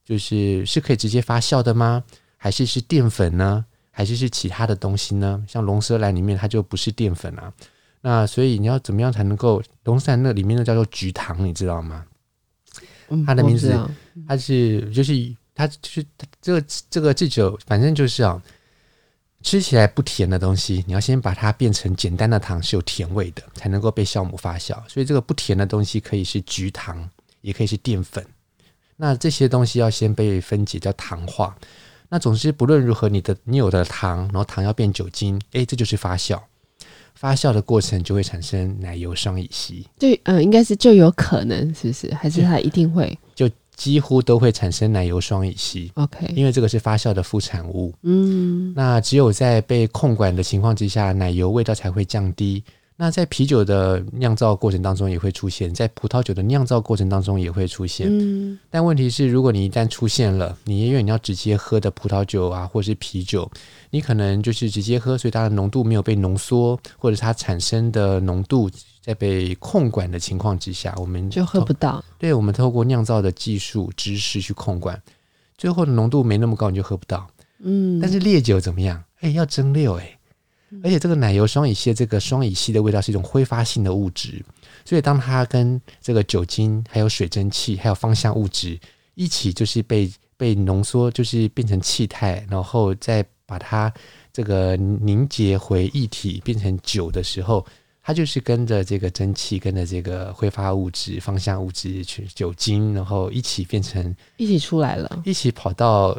[0.04, 2.04] 就是是可以直接发酵的吗？
[2.36, 3.64] 还是是淀粉呢？
[3.90, 5.42] 还是是其他的东西呢？
[5.48, 7.52] 像龙舌兰里面它就不是淀粉啊。
[8.00, 12.04] 那所以你要怎么样才能够龙舌兰那里面的叫做菊糖，你知道吗？
[13.26, 13.78] 它的名字，
[14.26, 15.12] 它是就是
[15.54, 16.04] 它就是
[16.40, 18.42] 这个这个制酒，反正就是啊，
[19.42, 24.76] 吃起来不甜的东西，你要先把它变成简单的糖，是有甜味的，才能够被酵母发酵。
[24.88, 27.08] 所以这个不甜的东西可以是菊糖，
[27.40, 28.24] 也可以是淀粉。
[28.96, 31.56] 那这些东西要先被分解，叫糖化。
[32.08, 36.40] 那总之不论如何，你的你有的糖，然后糖要变酒精，诶，这就是发酵。
[37.14, 42.12] 发酵的过程就会产生奶油双乙烯，对，嗯，应该是就有可能，是不是？
[42.14, 43.16] 还是它一定会？
[43.34, 43.48] 就
[43.82, 45.90] 几乎都会产生奶油双乙烯。
[45.94, 47.92] OK，因为这个是发酵的副产物。
[48.02, 52.62] 嗯，那只有在被控管的情况之下，奶油味道才会降低。
[52.94, 58.06] 那在啤酒的酿造过程当中也会出现，在葡萄酒的酿造过程当中也会出现。
[58.08, 63.50] 嗯，但问题是，如果你一旦出现了，你因为你要直接喝的葡萄酒啊，或是啤酒，
[63.90, 72.04] 你可能就是直接喝，所以它的浓度没有被浓缩，或者它产生的浓度在被控管的情况之下，我们就喝不到。
[72.18, 75.02] 对，我们透过酿造的技术知识去控管，
[75.58, 77.26] 最后的浓度没那么高，你就喝不到。
[77.64, 79.02] 嗯，但是烈酒怎么样？
[79.20, 80.18] 哎，要蒸馏哎。
[80.82, 84.42] 而且这个奶油双乙烯，这个双乙烯的味道是一种挥发性的物质，
[84.84, 88.78] 所以当它跟这个酒精、还有水蒸气、还有芳香物质
[89.14, 93.92] 一起，就是被被浓缩，就是变成气态，然后再把它
[94.32, 97.66] 这个凝结回液体，变成酒的时候，
[98.02, 106.18] 它就是跟着这个蒸汽、跟着这个挥发物质、芳香物质去酒精，然后一起变成一起出来了，一起跑到。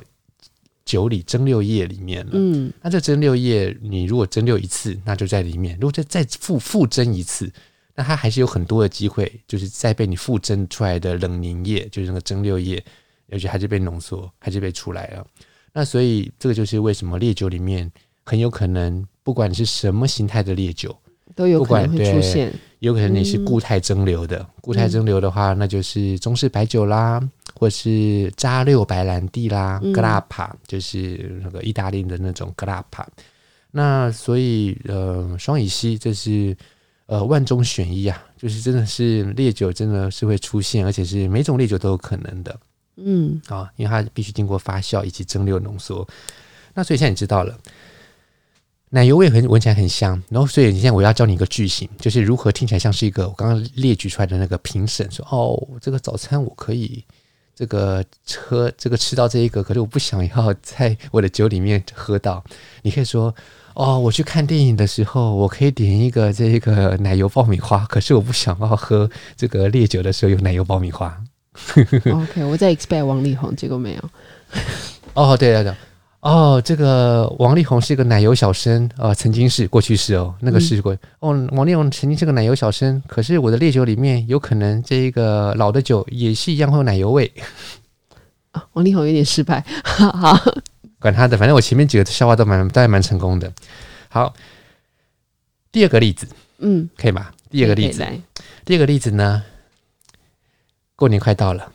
[0.86, 7.52] 酒里蒸馏液里面了，嗯，那这蒸馏液你如果蒸馏一次，那就在里面；如果再再复复蒸一次，
[7.96, 12.84] 那它还是有很多的机会，就是再被你复蒸出来的冷凝液，就是那个蒸馏液，
[13.32, 15.26] 而且还是被浓缩，还是被出来了。
[15.72, 17.90] 那所以这个就是为什么烈酒里面
[18.26, 20.96] 很有可能，不管你是什么形态的烈酒，
[21.36, 27.22] 都有可能会出现，有可能你是固态蒸馏的，嗯、固态蒸馏的话，那就是中式白酒啦。
[27.56, 33.08] 或是扎六白兰地啦，格拉帕就是那个意大利的那种格拉帕。
[33.72, 36.58] 那所以呃，双乙烯这是
[37.06, 42.60] 呃万中选一啊，就是真的是烈酒真的是会出现，而且是每种烈酒都有可能的。
[42.98, 46.06] 嗯，啊，因为它必须经过发酵以及蒸馏浓缩。
[46.74, 47.58] 那所以现在你知道了，
[48.94, 50.22] 奶油味很闻起来很香。
[50.30, 57.04] 然后所以你现在我要教你一个句型，就是如何听起来像是一个我刚刚列举出来的那个评审说，哦，这个早餐我可以。
[57.56, 58.04] 这个
[58.36, 62.44] 喝这个吃到这一个，可是我不想要在我的酒里面喝到。
[62.82, 63.34] 你可以说
[63.76, 71.16] 哦，我去看电影的时候，我可以点一个这个奶油爆米花，可是我不想要喝这个烈酒的时候有奶油爆米花。
[72.12, 74.10] OK，我在 expect 王力宏，结果没有。
[75.14, 75.76] 哦，对对对。
[76.24, 87.30] 哦，这个王力宏是一个奶油小生，呃，曾经是过去式哦，那个是过、嗯、哦，王力宏曾经是个奶油小生，可是我的烈酒里面有可能这一个老的酒也是一样会有奶油味。
[88.54, 90.54] 啊， 王力宏有点失败，哈哈，
[90.98, 93.52] 管他的，反正我前面几个笑话都蛮都还蛮成功的。
[94.08, 94.34] 好，
[95.74, 96.26] 第二个例子，
[96.60, 97.34] 嗯，可以吧？
[97.50, 98.08] 第二个例子，
[98.64, 99.44] 第二个例子呢，
[100.96, 101.70] 过年快到了，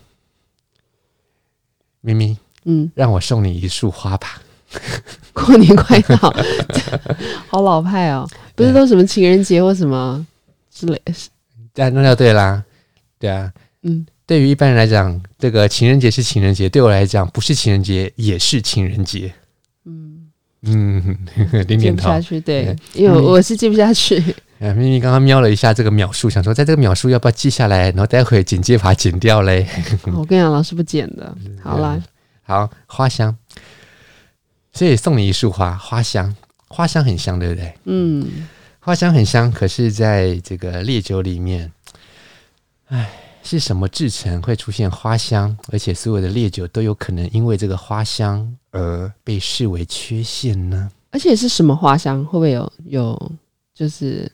[2.01, 2.35] 咪咪。
[2.65, 4.41] 嗯，让我送你一束花吧。
[5.33, 6.15] 过年快到，
[7.49, 8.29] 好老派哦！
[8.55, 10.23] 不是都什么情人节或什么
[10.71, 11.13] 之类的？
[11.73, 12.63] 但那就对啦，
[13.17, 19.33] 对啊，嗯，对于一般人来讲，这个情人节是情人节，对我来讲不是情人节也是情人节。
[19.85, 20.29] 嗯
[20.61, 21.17] 嗯，
[21.65, 24.21] 点不下去，对，因为我是记不下去。
[24.59, 29.65] 咪咪刚刚瞄了一下这个秒数，想说在这个秒数要不要记下来，然后待会剪接把它剪掉嘞。
[30.13, 31.35] 我跟你讲，老师不剪的。
[31.63, 31.99] 好啦。
[32.49, 33.37] 好，花香，
[34.73, 36.35] 所以送你一束花，花香，
[36.67, 37.77] 花香很香，对不对？
[37.83, 38.47] 嗯，
[38.79, 41.71] 花香很香，可是在这个烈酒里面，
[42.87, 43.07] 哎，
[43.43, 45.55] 是什么制成会出现花香？
[45.71, 50.91] 而且所有的烈酒都有可能因为这个花香而被视为缺陷呢？
[51.11, 52.25] 而且是什么花香？
[52.25, 53.31] 会不会有有
[53.75, 54.31] 就是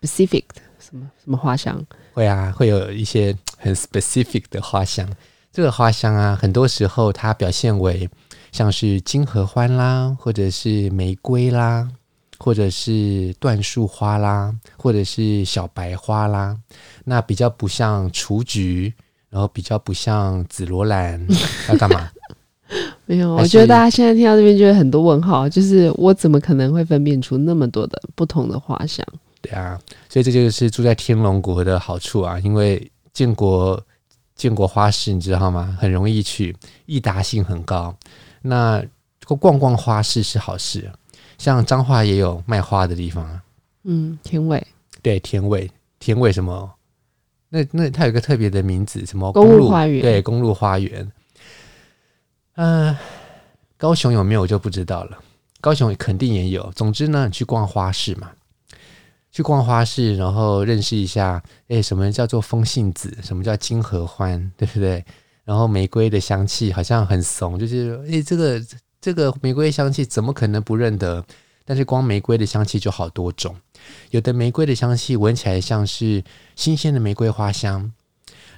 [0.00, 1.84] specific 的什么什么花香？
[2.12, 5.12] 会啊，会有一些很 specific 的花香。
[5.58, 8.08] 这个花香啊，很多时候它表现为
[8.52, 11.88] 像是金合欢啦，或者是玫瑰啦，
[12.38, 16.56] 或者是椴树花啦，或者是小白花啦。
[17.06, 18.94] 那比较不像雏菊，
[19.30, 21.26] 然后比较不像紫罗兰，
[21.68, 22.08] 要干嘛？
[23.06, 29.04] 没有，我觉得大家现在听到这边就会很多问号，就是我怎么可能会分辨出那么多的不同的花香？
[29.42, 29.76] 对啊，
[30.08, 33.82] 所以这就是住在天龙国的好处啊，因为建国。
[34.38, 35.76] 建国花市你知道吗？
[35.78, 37.94] 很容易去，易达性很高。
[38.40, 38.82] 那
[39.26, 40.90] 逛逛花市是好事，
[41.36, 43.42] 像彰化也有卖花的地方啊。
[43.82, 44.66] 嗯，天味。
[45.02, 46.72] 对，天味，天味什么？
[47.50, 49.32] 那那它有一个特别的名字，什么？
[49.32, 50.00] 公路花园。
[50.00, 51.10] 对，公路花园。
[52.54, 52.98] 嗯、呃，
[53.76, 55.18] 高雄有没有我就不知道了。
[55.60, 56.70] 高雄肯定也有。
[56.76, 58.30] 总之呢，你去逛花市嘛。
[59.38, 63.16] 去逛花市，然后认识一下，诶，什么叫做风信子？
[63.22, 64.50] 什么叫金合欢？
[64.56, 65.04] 对不对？
[65.44, 68.60] 然后玫瑰的香气好像很怂，就是诶，这个
[69.00, 71.24] 这个玫瑰香气怎么可能不认得？
[71.64, 73.54] 但是光玫瑰的香气就好多种，
[74.10, 76.24] 有的玫瑰的香气闻起来像是
[76.56, 77.92] 新鲜的玫瑰花香。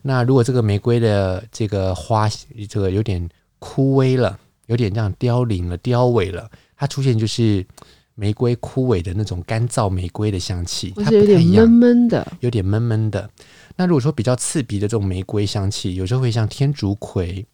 [0.01, 2.27] 那如果这个玫瑰的这个花，
[2.71, 7.66] 这个有点枯萎了，有点这样凋零了、凋萎了，它出现就是。
[8.14, 13.31] 玫瑰枯萎的那种干燥玫瑰的香气，它有点闷闷的，有点闷闷的。
[13.77, 17.46] 那如果说比较刺鼻的这种玫瑰香气，有时候会像天竺葵，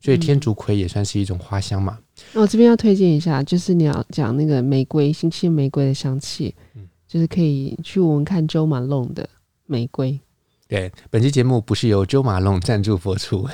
[0.00, 1.96] 所以天竺葵也算是一种花香嘛。
[2.32, 9.28] 那、嗯、我这边要推荐一下，就是你要讲那个玫瑰新鲜玫瑰的香气，嗯，就是可以去闻闻看 Jo Malone 的
[9.66, 10.18] 玫瑰。
[10.66, 13.46] 对，本期节目不是由 Jo Malone 赞助播出。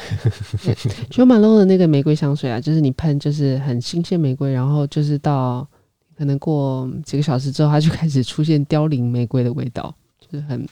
[1.11, 5.69] Jo Malone 的那个玫瑰香水啊，就是你喷就是很新鲜玫瑰，然后就是到。
[6.17, 10.67] 可能过几个小时之后，它就开始出现凋零玫瑰的味道，就是很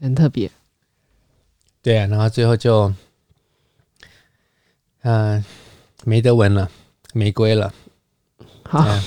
[0.00, 0.50] 很特别。
[1.82, 2.92] 对啊，然后最后就，
[5.02, 5.44] 嗯、呃，
[6.04, 6.70] 没得闻了，
[7.12, 7.72] 玫瑰了。
[8.64, 9.04] 好，呃、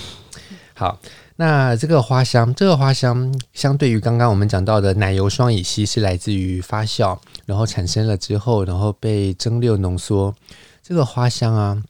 [0.76, 1.00] 好，
[1.36, 10.36] 那这个花香，这个花香相对于刚刚我们讲到的奶油双乙烯，是来自于发酵，然后产生了之后，然后被蒸馏浓缩。
[10.84, 11.84] 这个花香啊，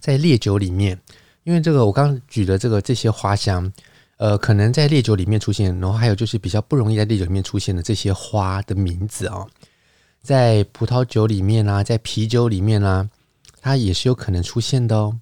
[0.00, 1.00] 在烈酒里面。
[1.44, 3.70] 因为这个，我刚举的这个这些花香，
[4.16, 9.48] 呃，可能在烈酒里面出现，然后还有就是比较不容易在烈酒里面出现的这些花的名字啊、哦，
[10.22, 13.08] 在葡萄酒里面啊，在啤酒里面啊，
[13.60, 15.20] 它也是有可能出现的哦。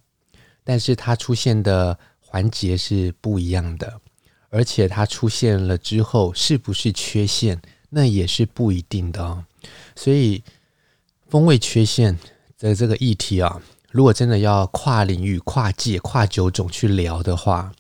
[0.63, 4.01] 但是它出现的环节是不一样的，
[4.49, 9.45] 而且它出现了之后是不是缺陷，那也是不一定的哦。
[9.97, 10.41] 所以
[11.29, 12.17] 风味缺陷
[12.61, 13.61] 的这个议题啊。
[13.93, 17.71] 如果真的要跨领域、跨界、跨酒种去聊的话，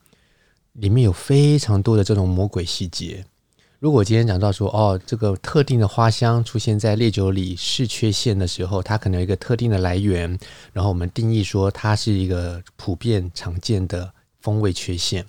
[0.74, 3.24] 里面有非常多的这种魔鬼细节。
[3.78, 10.38] 如果今天讲到说，哦，这个特定的花香出现在烈酒里是缺陷的时候，它可能有一个特定的来源，
[10.74, 15.24] 然后我们定义说它是一个普遍常见的风味缺陷。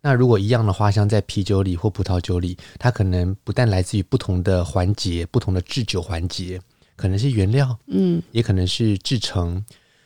[0.00, 6.60] 那如果一样的花香在啤酒里或葡萄酒里，它可能不但来自于不同的环节、不同的制酒环节。
[6.96, 9.64] 可能是原料，嗯，也可能是制程。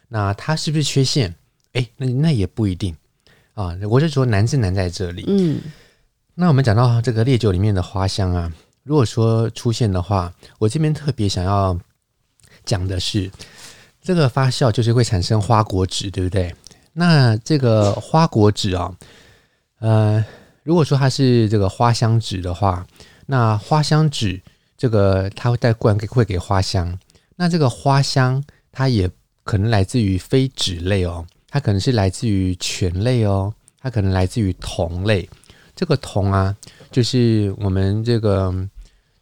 [0.09, 1.35] 那它是不是缺陷？
[1.73, 2.97] 哎，那那也不一定
[3.55, 3.77] 啊。
[3.89, 5.25] 我就说难是难在这里。
[5.29, 5.61] 嗯，
[6.35, 8.53] 那我们讲到这个烈酒里面的花香啊，
[8.83, 11.79] 如果说出现的话，我这边特别想要
[12.65, 13.31] 讲的是，
[14.01, 16.55] 这个发酵就是会产生花果脂，对不对？
[16.95, 18.97] 那这个花果脂啊，
[19.81, 20.25] 呃，
[20.63, 22.87] 如果说它是这个花香脂的话，
[23.27, 24.41] 那花香脂
[24.77, 26.99] 这个它会带灌给会给花香，
[27.37, 28.43] 那这个花香
[28.73, 29.09] 它也
[29.49, 35.27] 可能来自于非脂类哦，它可能是来自于醛类哦，它可能来自于酮类。
[35.75, 36.55] 这个酮啊，
[36.91, 38.55] 就是我们这个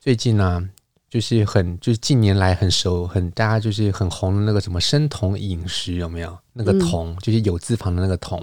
[0.00, 0.68] 最近呢、啊。
[1.08, 6.36] 就是很，就是近年来很熟，很大家就是很红的那个什么生酮饮食有没有？
[6.52, 8.42] 那个酮、嗯、就是有字旁的那个酮，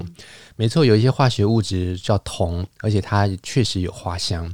[0.55, 4.51] 没错，有一些化学物质叫酮，而且它确实有花香。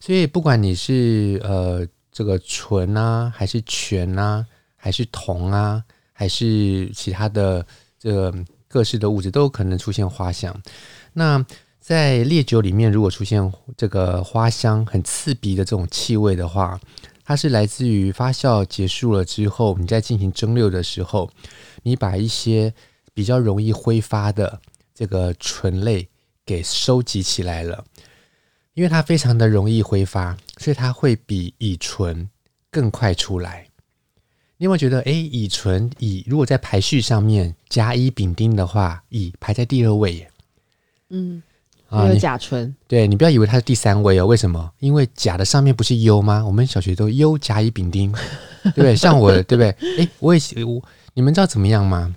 [0.00, 4.44] 所以不管你是呃这个醇啊，还是醛啊，
[4.76, 5.82] 还是酮啊，
[6.14, 7.66] 还是其他的
[7.98, 8.32] 这
[8.66, 10.58] 各式的物质，都有可能出现花香。
[11.12, 11.44] 那
[11.78, 16.80] 在烈酒里面，如果出现这个花香很刺鼻的这种气味的话，
[17.24, 21.30] 它是来自于发酵结束了之后，你在进行蒸馏的时候，
[21.82, 22.72] 你把一些
[23.12, 24.60] 比较容易挥发的
[24.94, 26.08] 这个醇类
[26.46, 27.84] 给收集起来了，
[28.72, 32.28] 因为它非常的容易挥发，所以它会比乙醇
[32.70, 33.66] 更快出来。
[34.64, 40.30] 你有没有觉得，哎，乙醇乙如果在排序上面甲乙丙丁的话，乙排在第二位耶？
[41.10, 41.42] 嗯。
[41.90, 44.26] 啊有甲醇，啊、对，你不要以为它是第三位哦。
[44.26, 44.72] 为什么？
[44.78, 46.42] 因为甲的上面不是优吗？
[46.46, 48.10] 我们小学都优甲乙丙丁，
[48.64, 48.96] 对不对？
[48.96, 49.68] 像我，对不对？
[49.98, 52.14] 哎，我也我，你们知道怎么样吗？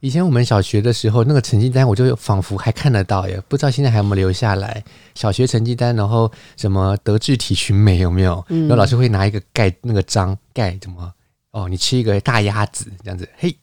[0.00, 4.84] 以前我们小学的时候，那个成绩单我就仿佛还看得到耶，不知道现在还有没有留下来。
[5.14, 8.44] 小学成绩单，然后什么德智体群美有没有？
[8.46, 11.10] 然后老师会拿一个盖那个章盖什么？
[11.52, 13.54] 哦，你吃一个大鸭子这样子，嘿，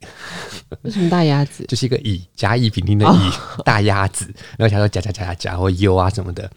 [0.81, 1.63] 为什么大鸭子？
[1.67, 4.25] 就是一个乙甲乙丙丁的乙、哦、大鸭子，
[4.57, 6.51] 然后他说甲甲甲甲甲或优啊什么的。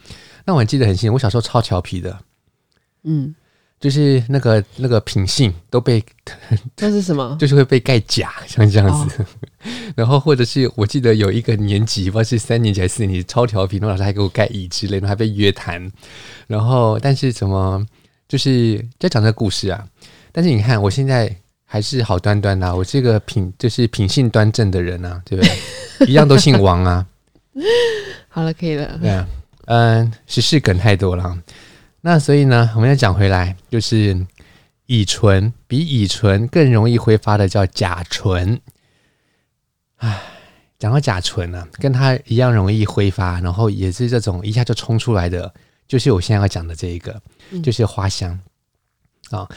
[0.44, 2.18] 那我还记得很清，我小时候超调皮的，
[3.04, 3.32] 嗯，
[3.78, 6.04] 就是那个那个品性都被
[6.74, 7.36] 这是什么？
[7.38, 9.22] 就是会被盖甲，像这样子。
[9.22, 9.26] 哦、
[9.94, 15.92] 然后或者是我记得有一个年级，不知道是三年级还是四年级，超调皮，那老师还给我盖乙之类的，还被约谈。
[16.48, 17.86] 然后但是怎么
[18.26, 19.86] 就是在讲这个故事啊？
[20.32, 26.06] 但是你看，我现在还是好端端的、啊，我这个品就是品性端正的人啊，对不对？
[26.08, 27.06] 一样都姓王啊。
[28.28, 28.98] 好了，可以了。
[29.00, 29.28] 对啊，
[29.66, 31.36] 嗯，时事梗太多了。
[32.00, 34.26] 那所以呢，我们要讲回来，就是
[34.86, 38.60] 乙醇比乙醇更容易挥发的叫甲醇。
[39.96, 40.20] 唉，
[40.78, 45.52] 讲到甲醇呢、啊，跟它一样容易挥发，然后也是这种一下就冲出来的，
[45.86, 47.20] 就是我现在要讲的这一个，
[47.62, 48.30] 就是花香
[49.30, 49.30] 啊。
[49.30, 49.48] 嗯哦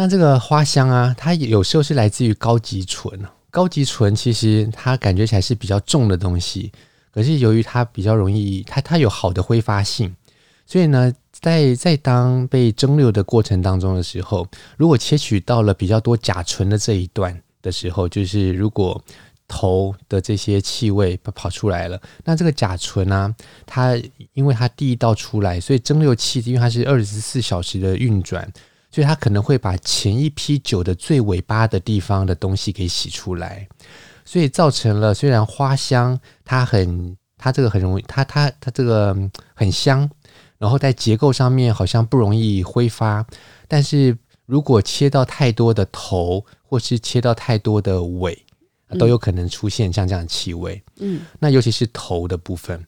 [0.00, 3.20] 那这个花香啊，它有时候是来自于高级醇。
[3.50, 6.70] 高级醇其实它感觉起来是比较重的东西，
[7.12, 10.14] 可是由于它比较容易，它它有好的挥发性，
[10.64, 14.46] 所以呢，在在当被蒸馏的过程当中的时候，
[14.76, 19.02] 如果切取到了比较多甲醇的这一段的时候，就是如果
[19.48, 23.34] 头的这些气味跑出来了，那这个甲醇啊，
[23.66, 24.00] 它
[24.34, 28.48] 因为它第一道出来，所以蒸馏器因为它是二十四小时的运转。
[28.90, 33.68] 所以它可能会把前一批酒的最尾巴的地方的东西给洗出来，
[34.24, 39.16] 所以造成了虽然花香它很它这个很容易它它它这个
[39.54, 40.08] 很香，
[40.58, 43.24] 然后在结构上面好像不容易挥发，
[43.68, 44.16] 但是
[44.46, 48.44] 如果切到太多的头或是切到太多的尾，
[48.98, 50.82] 都有可能出现像这样的气味。
[50.96, 52.82] 嗯，那尤其是头的部分。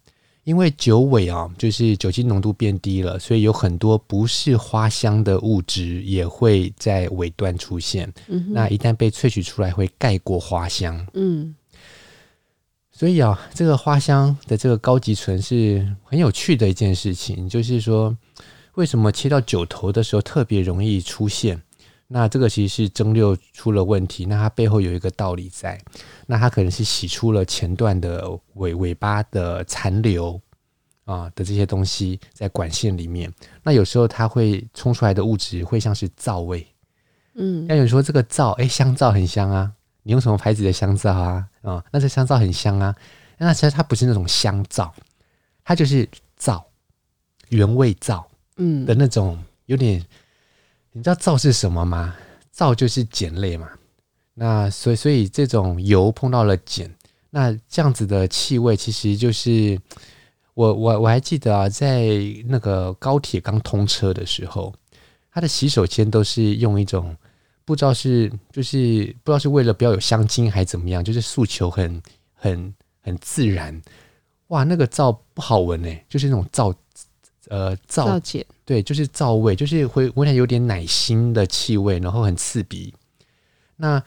[0.50, 8.12] 因为酒尾啊，就是酒精浓度变低了，所以有很多不是花香的物质也会在尾端出现。
[8.26, 11.06] 嗯、那一旦被萃取出来，会盖过花香。
[11.14, 11.54] 嗯，
[12.90, 18.16] 所以啊，这个花香的这个高级醇是很有趣的一件事情，就是说，
[18.74, 21.62] 为什么切到酒头的时候特别容易出现？
[22.12, 25.80] 那这个其实是蒸馏出了问题，那它背后有一个道理在，
[26.26, 30.40] 那它可能是洗出了前段的尾尾巴的残留
[31.04, 33.32] 啊的这些东西在管线里面，
[33.62, 36.66] 那有时候它会冲出来的物质会像是皂味，
[37.34, 41.46] 嗯，那有时候这个皂，哎，香皂很香啊，你用什么牌子的香皂啊？
[41.62, 42.92] 啊，那这香皂很香啊，
[43.38, 44.92] 那其实它不是那种香皂，
[45.62, 46.66] 它就是皂，
[47.50, 50.04] 原味皂，嗯的那种有点。
[50.92, 52.16] 你知道皂是什么吗？
[52.50, 53.68] 皂就是碱类嘛。
[54.34, 56.90] 那所以所以这种油碰到了碱，
[57.30, 59.78] 那这样子的气味其实就是
[60.54, 62.08] 我我我还记得啊，在
[62.46, 64.74] 那个高铁刚通车的时候，
[65.32, 67.16] 它的洗手间都是用一种
[67.64, 72.02] 不知道是就是不知道是为了不要有香精还是怎么样，就是诉求很
[72.34, 73.80] 很很自然。
[74.48, 76.74] 哇，那个皂不好闻哎，就是那种皂
[77.50, 82.94] 呃皂皂碱，对，就是皂味，就是会闻起来有点奶腥的气味，然后很刺鼻。
[83.76, 84.02] 那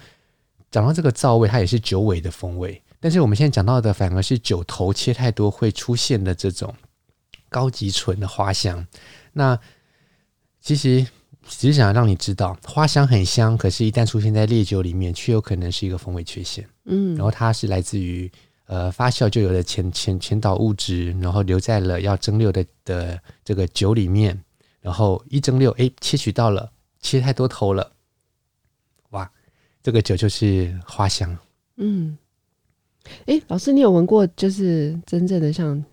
[0.72, 2.82] 讲到这个皂味，它也是酒尾的风味。
[3.00, 6.74] 但是我们现在讲到的反而是酒头切太多会出现的这种
[7.50, 8.88] 高级醇的花香。
[9.34, 9.60] 那
[10.62, 11.06] 其实
[11.46, 16.66] 只是想要让你知道，花香很香，可是，一旦出现在烈酒里面，却有可能是一个风味缺陷。
[16.86, 18.32] 嗯，然后它是来自于
[18.74, 24.44] 呃发酵就有了前前前导物质，然后留在了要蒸馏的的这个酒里面，
[24.82, 27.92] 然后一蒸馏，哎，切取到了，切太多头了，
[29.12, 29.32] 哇，
[29.84, 31.38] 这个酒就是花香。
[31.76, 32.18] 嗯。
[33.28, 35.84] 哎，老师，你有闻过就是真正的像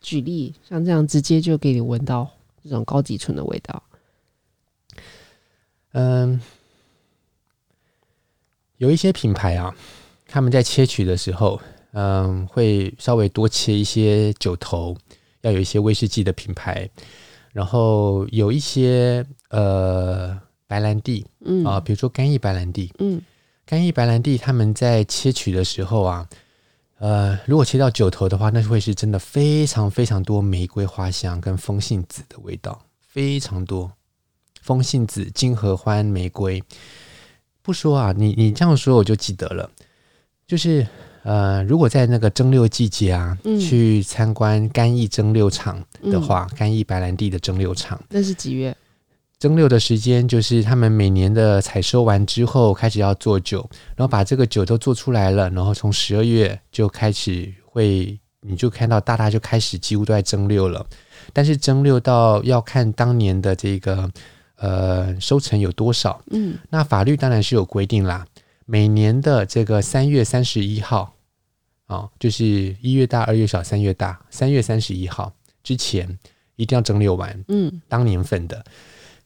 [0.00, 2.28] 举例像这样直接就给你闻到
[2.64, 3.82] 这种高级醇的味道？
[5.92, 6.40] 嗯，
[8.78, 9.72] 有一些品牌啊，
[10.26, 11.60] 他们在切取的时候，
[11.92, 14.96] 嗯，会稍微多切一些酒头，
[15.40, 16.88] 要有一些威士忌的品牌，
[17.52, 23.20] 然后有一些呃白兰地，嗯啊，比如说干邑白兰地，嗯。
[23.70, 26.26] 干邑白兰地，他们在切取的时候啊，
[27.00, 33.92] 呃，如果切到酒头的话，那会是真的非常非常多玫瑰花香跟风信子的味道，非常多。
[34.62, 36.62] 风信子、金合欢、玫瑰，
[37.60, 39.70] 不说啊，你你这样说我就记得了。
[40.46, 40.86] 就是
[41.28, 48.74] 呃，如果在那个蒸馏季节啊，嗯、去参观干邑蒸馏厂的话，干邑、嗯、白兰地的蒸馏厂，那是几月？
[49.38, 60.86] 蒸馏的时间就是他们每年的采收完之后开始要做酒，然后把这个酒都做出来了，然后从十二月就开始会，你就看到大大就开始几乎都在蒸馏了。
[61.34, 64.10] 但是蒸馏到要看当年的这个
[64.56, 68.26] 呃收成有多少，嗯，那法律当然是有规定啦，
[68.64, 71.14] 每年的这个三月三十一号，
[71.88, 72.44] 哦，就是
[72.80, 75.32] 一月大二月小三月大，三月三十一号
[75.62, 76.18] 之前
[76.56, 78.64] 一定要蒸馏完，嗯，当年份的。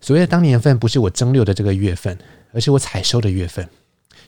[0.00, 2.18] 所谓的当年份不是我蒸馏的这个月份，
[2.52, 3.68] 而是我采收的月份。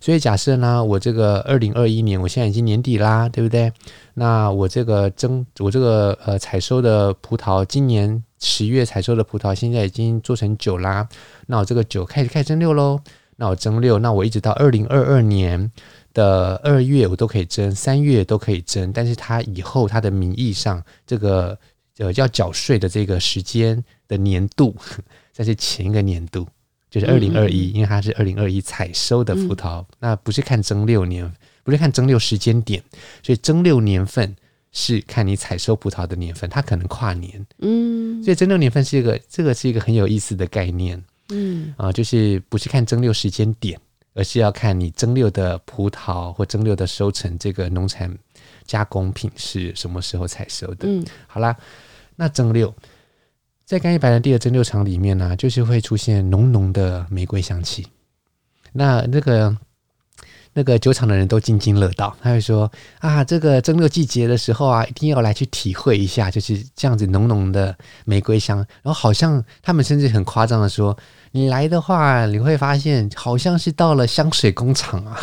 [0.00, 3.72] 所以假设呢，我这个二零二一年，我现在已经年底啦，对不对？
[4.14, 11.08] 那我这个蒸，我这个呃采收的葡萄，今年十月采收的葡萄，现在已经做成酒啦。
[11.46, 13.00] 那我这个酒开始开始蒸馏喽。
[13.36, 15.72] 那我蒸馏，那我一直到二零二二年
[16.14, 18.90] 的二月，我都可以蒸，三月都可以蒸。
[18.90, 21.58] 但是他以后他的名义上，这个
[21.98, 24.74] 呃要缴税的这个时间的年度。
[25.36, 26.46] 这是前一个年度，
[26.88, 31.28] 就是二零二一，因为它是二零二一采收的葡萄，嗯、那不是看蒸馏年，
[31.64, 32.80] 不是看蒸馏时间点，
[33.20, 34.32] 所以蒸馏年份
[34.70, 43.76] 是看你采收葡萄的年份，它可能跨年，嗯，所以蒸馏年份是一个，这个是一个很有意思的概念，嗯啊，就是不是看蒸馏时间点，
[44.14, 48.16] 而是要看你蒸馏的葡萄或蒸馏的收成，这个农产
[48.64, 51.56] 加工品是什么时候采收的，嗯，好啦，
[52.16, 52.72] 那蒸馏。
[53.66, 57.86] 在干邑白兰地的蒸馏厂里面呢、啊，就是会出现浓浓的玫瑰香气。
[58.72, 59.56] 那那个
[60.52, 68.58] 那个酒厂的人都津津乐道，他会说啊，这个蒸馏季节的时候啊，一定要来去体会一下，就是这样子浓浓的玫瑰香。
[68.82, 70.94] 然后好像他们甚至很夸张的说，
[71.36, 75.20] 你来的话，你会发现好像是到了香水工厂啊，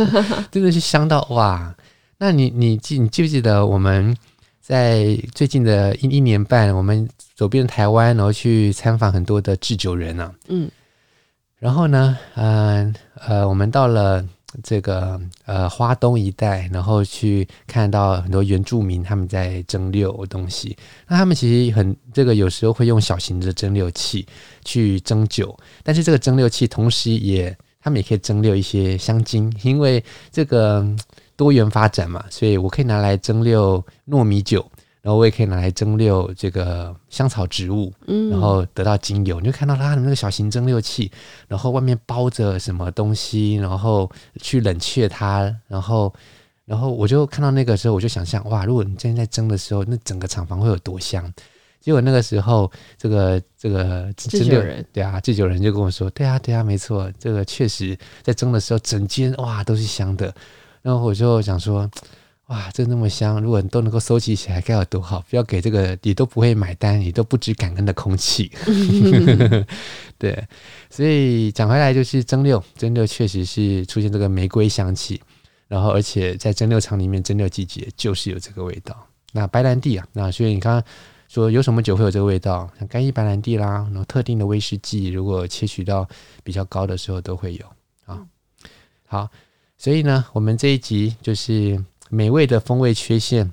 [0.50, 1.74] 真的是香到哇！
[2.16, 4.16] 那你你记你记不记得我们
[4.58, 10.32] 在最近的一一年半，我们走遍台湾，然后去参访很多的制酒人呢、啊。
[10.48, 10.70] 嗯，
[11.58, 14.24] 然后呢，嗯呃，呃，我们到了
[14.62, 20.76] 这个呃花东一带，然后去看到很多原住民他们在蒸馏东西。
[21.06, 24.26] 那他们其实很这个有时候会用小型的蒸馏器
[24.64, 30.84] 去蒸酒，但是这个蒸馏器同时也他们也可以蒸馏一些香精，因为这个
[31.36, 34.64] 多元发展嘛，所以我可以拿来蒸馏糯米酒。
[35.02, 39.40] 然后我也可以拿来蒸馏这个香草植物，嗯，然后得到精油。
[39.40, 41.10] 你就看到它的那个小型蒸馏器，
[41.48, 44.10] 然后外面包着什么东西，然后
[44.42, 46.12] 去冷却它，然后，
[46.66, 51.32] 然后我就看到那个时候，我就想象哇，如果你真的在蒸的时候，那整个厂房会有多香。
[51.80, 60.34] 结果那个时候，这个这个制酒人，对啊，制酒人就跟我说，对啊，对啊，没错，这个确实在蒸的时候，整间哇都是香的。
[60.82, 61.90] 然后我就想说。
[62.50, 63.40] 哇，这那么香！
[63.40, 65.24] 如果你都能够收集起来，该有多好！
[65.30, 68.50] 不要给这个你都不会买单，你都不知感恩的空气。
[70.18, 70.48] 对，
[70.90, 75.22] 所以讲回来就是蒸馏，蒸馏确实是出现这个玫瑰香气，
[75.68, 78.96] 然后而且在蒸馏厂里面蒸馏季节就是有这个味道。
[79.30, 80.84] 那白兰地啊，那所以你看
[81.28, 86.04] 说有什么酒会有这个味道，像干邑白兰地啦，然后特定的威士忌，如果切取到
[86.42, 87.64] 比较高的时候都会有
[88.06, 88.26] 啊。
[89.06, 89.28] 好，
[89.78, 91.80] 所以呢，我们这一集就是
[92.10, 93.50] 美味的风味缺陷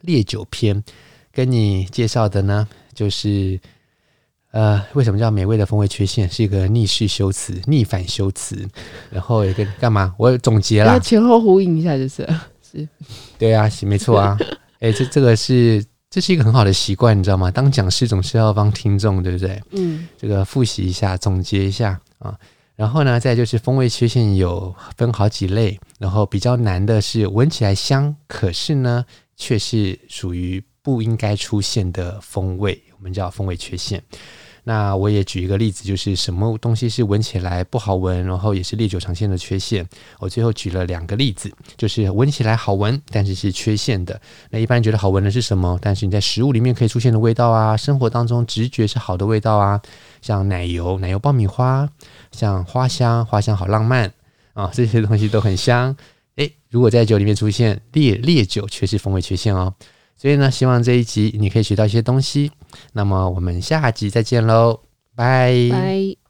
[0.00, 0.84] 烈酒篇，
[1.32, 3.58] 跟你介绍的呢，就是
[4.50, 6.28] 呃，为什么叫美味的风味缺陷？
[6.28, 8.68] 是一个逆式修辞、逆反修辞，
[9.10, 10.14] 然后一个干嘛？
[10.18, 12.28] 我总结了，前后呼应一下就是
[12.70, 12.86] 是，
[13.38, 14.38] 对啊，是没错啊。
[14.80, 15.82] 哎，这这个是。
[16.14, 17.50] 这是一个很好的习惯，你知道吗？
[17.50, 19.58] 当讲师总是要帮听众，对不对？
[19.70, 22.38] 嗯，这个复习一下，总结一下啊。
[22.82, 29.04] 然后呢，再就是风味缺陷有分好几类，然后比较难的是闻起来香，可是呢
[29.36, 34.02] 却是属于不应该出现的风味，我们叫风味缺陷。
[34.64, 39.88] 那我也举一个例子，就是什么东西是闻起来不好闻，然后也是烈酒常见的缺陷。
[40.18, 44.20] 我最后举了两个例子，就是闻起来好闻，但是是缺陷的。
[44.50, 45.78] 那一般觉得好闻的是什么？
[45.80, 49.80] 但是你在食物里面可以出现的味道啊，生活当中直觉是好的味道啊，
[50.20, 51.88] 像奶油、奶油爆米花，
[52.32, 54.12] 像花香，花香好浪漫
[54.54, 55.96] 啊，这些东西都很香。
[56.36, 59.74] 诶，如果在酒里面出现烈烈酒，却是风味缺陷哦。
[60.16, 62.50] 所以呢，希望这一集你可以学到一些东西。
[62.92, 64.80] 那么我们下集再见喽，
[65.14, 66.21] 拜拜。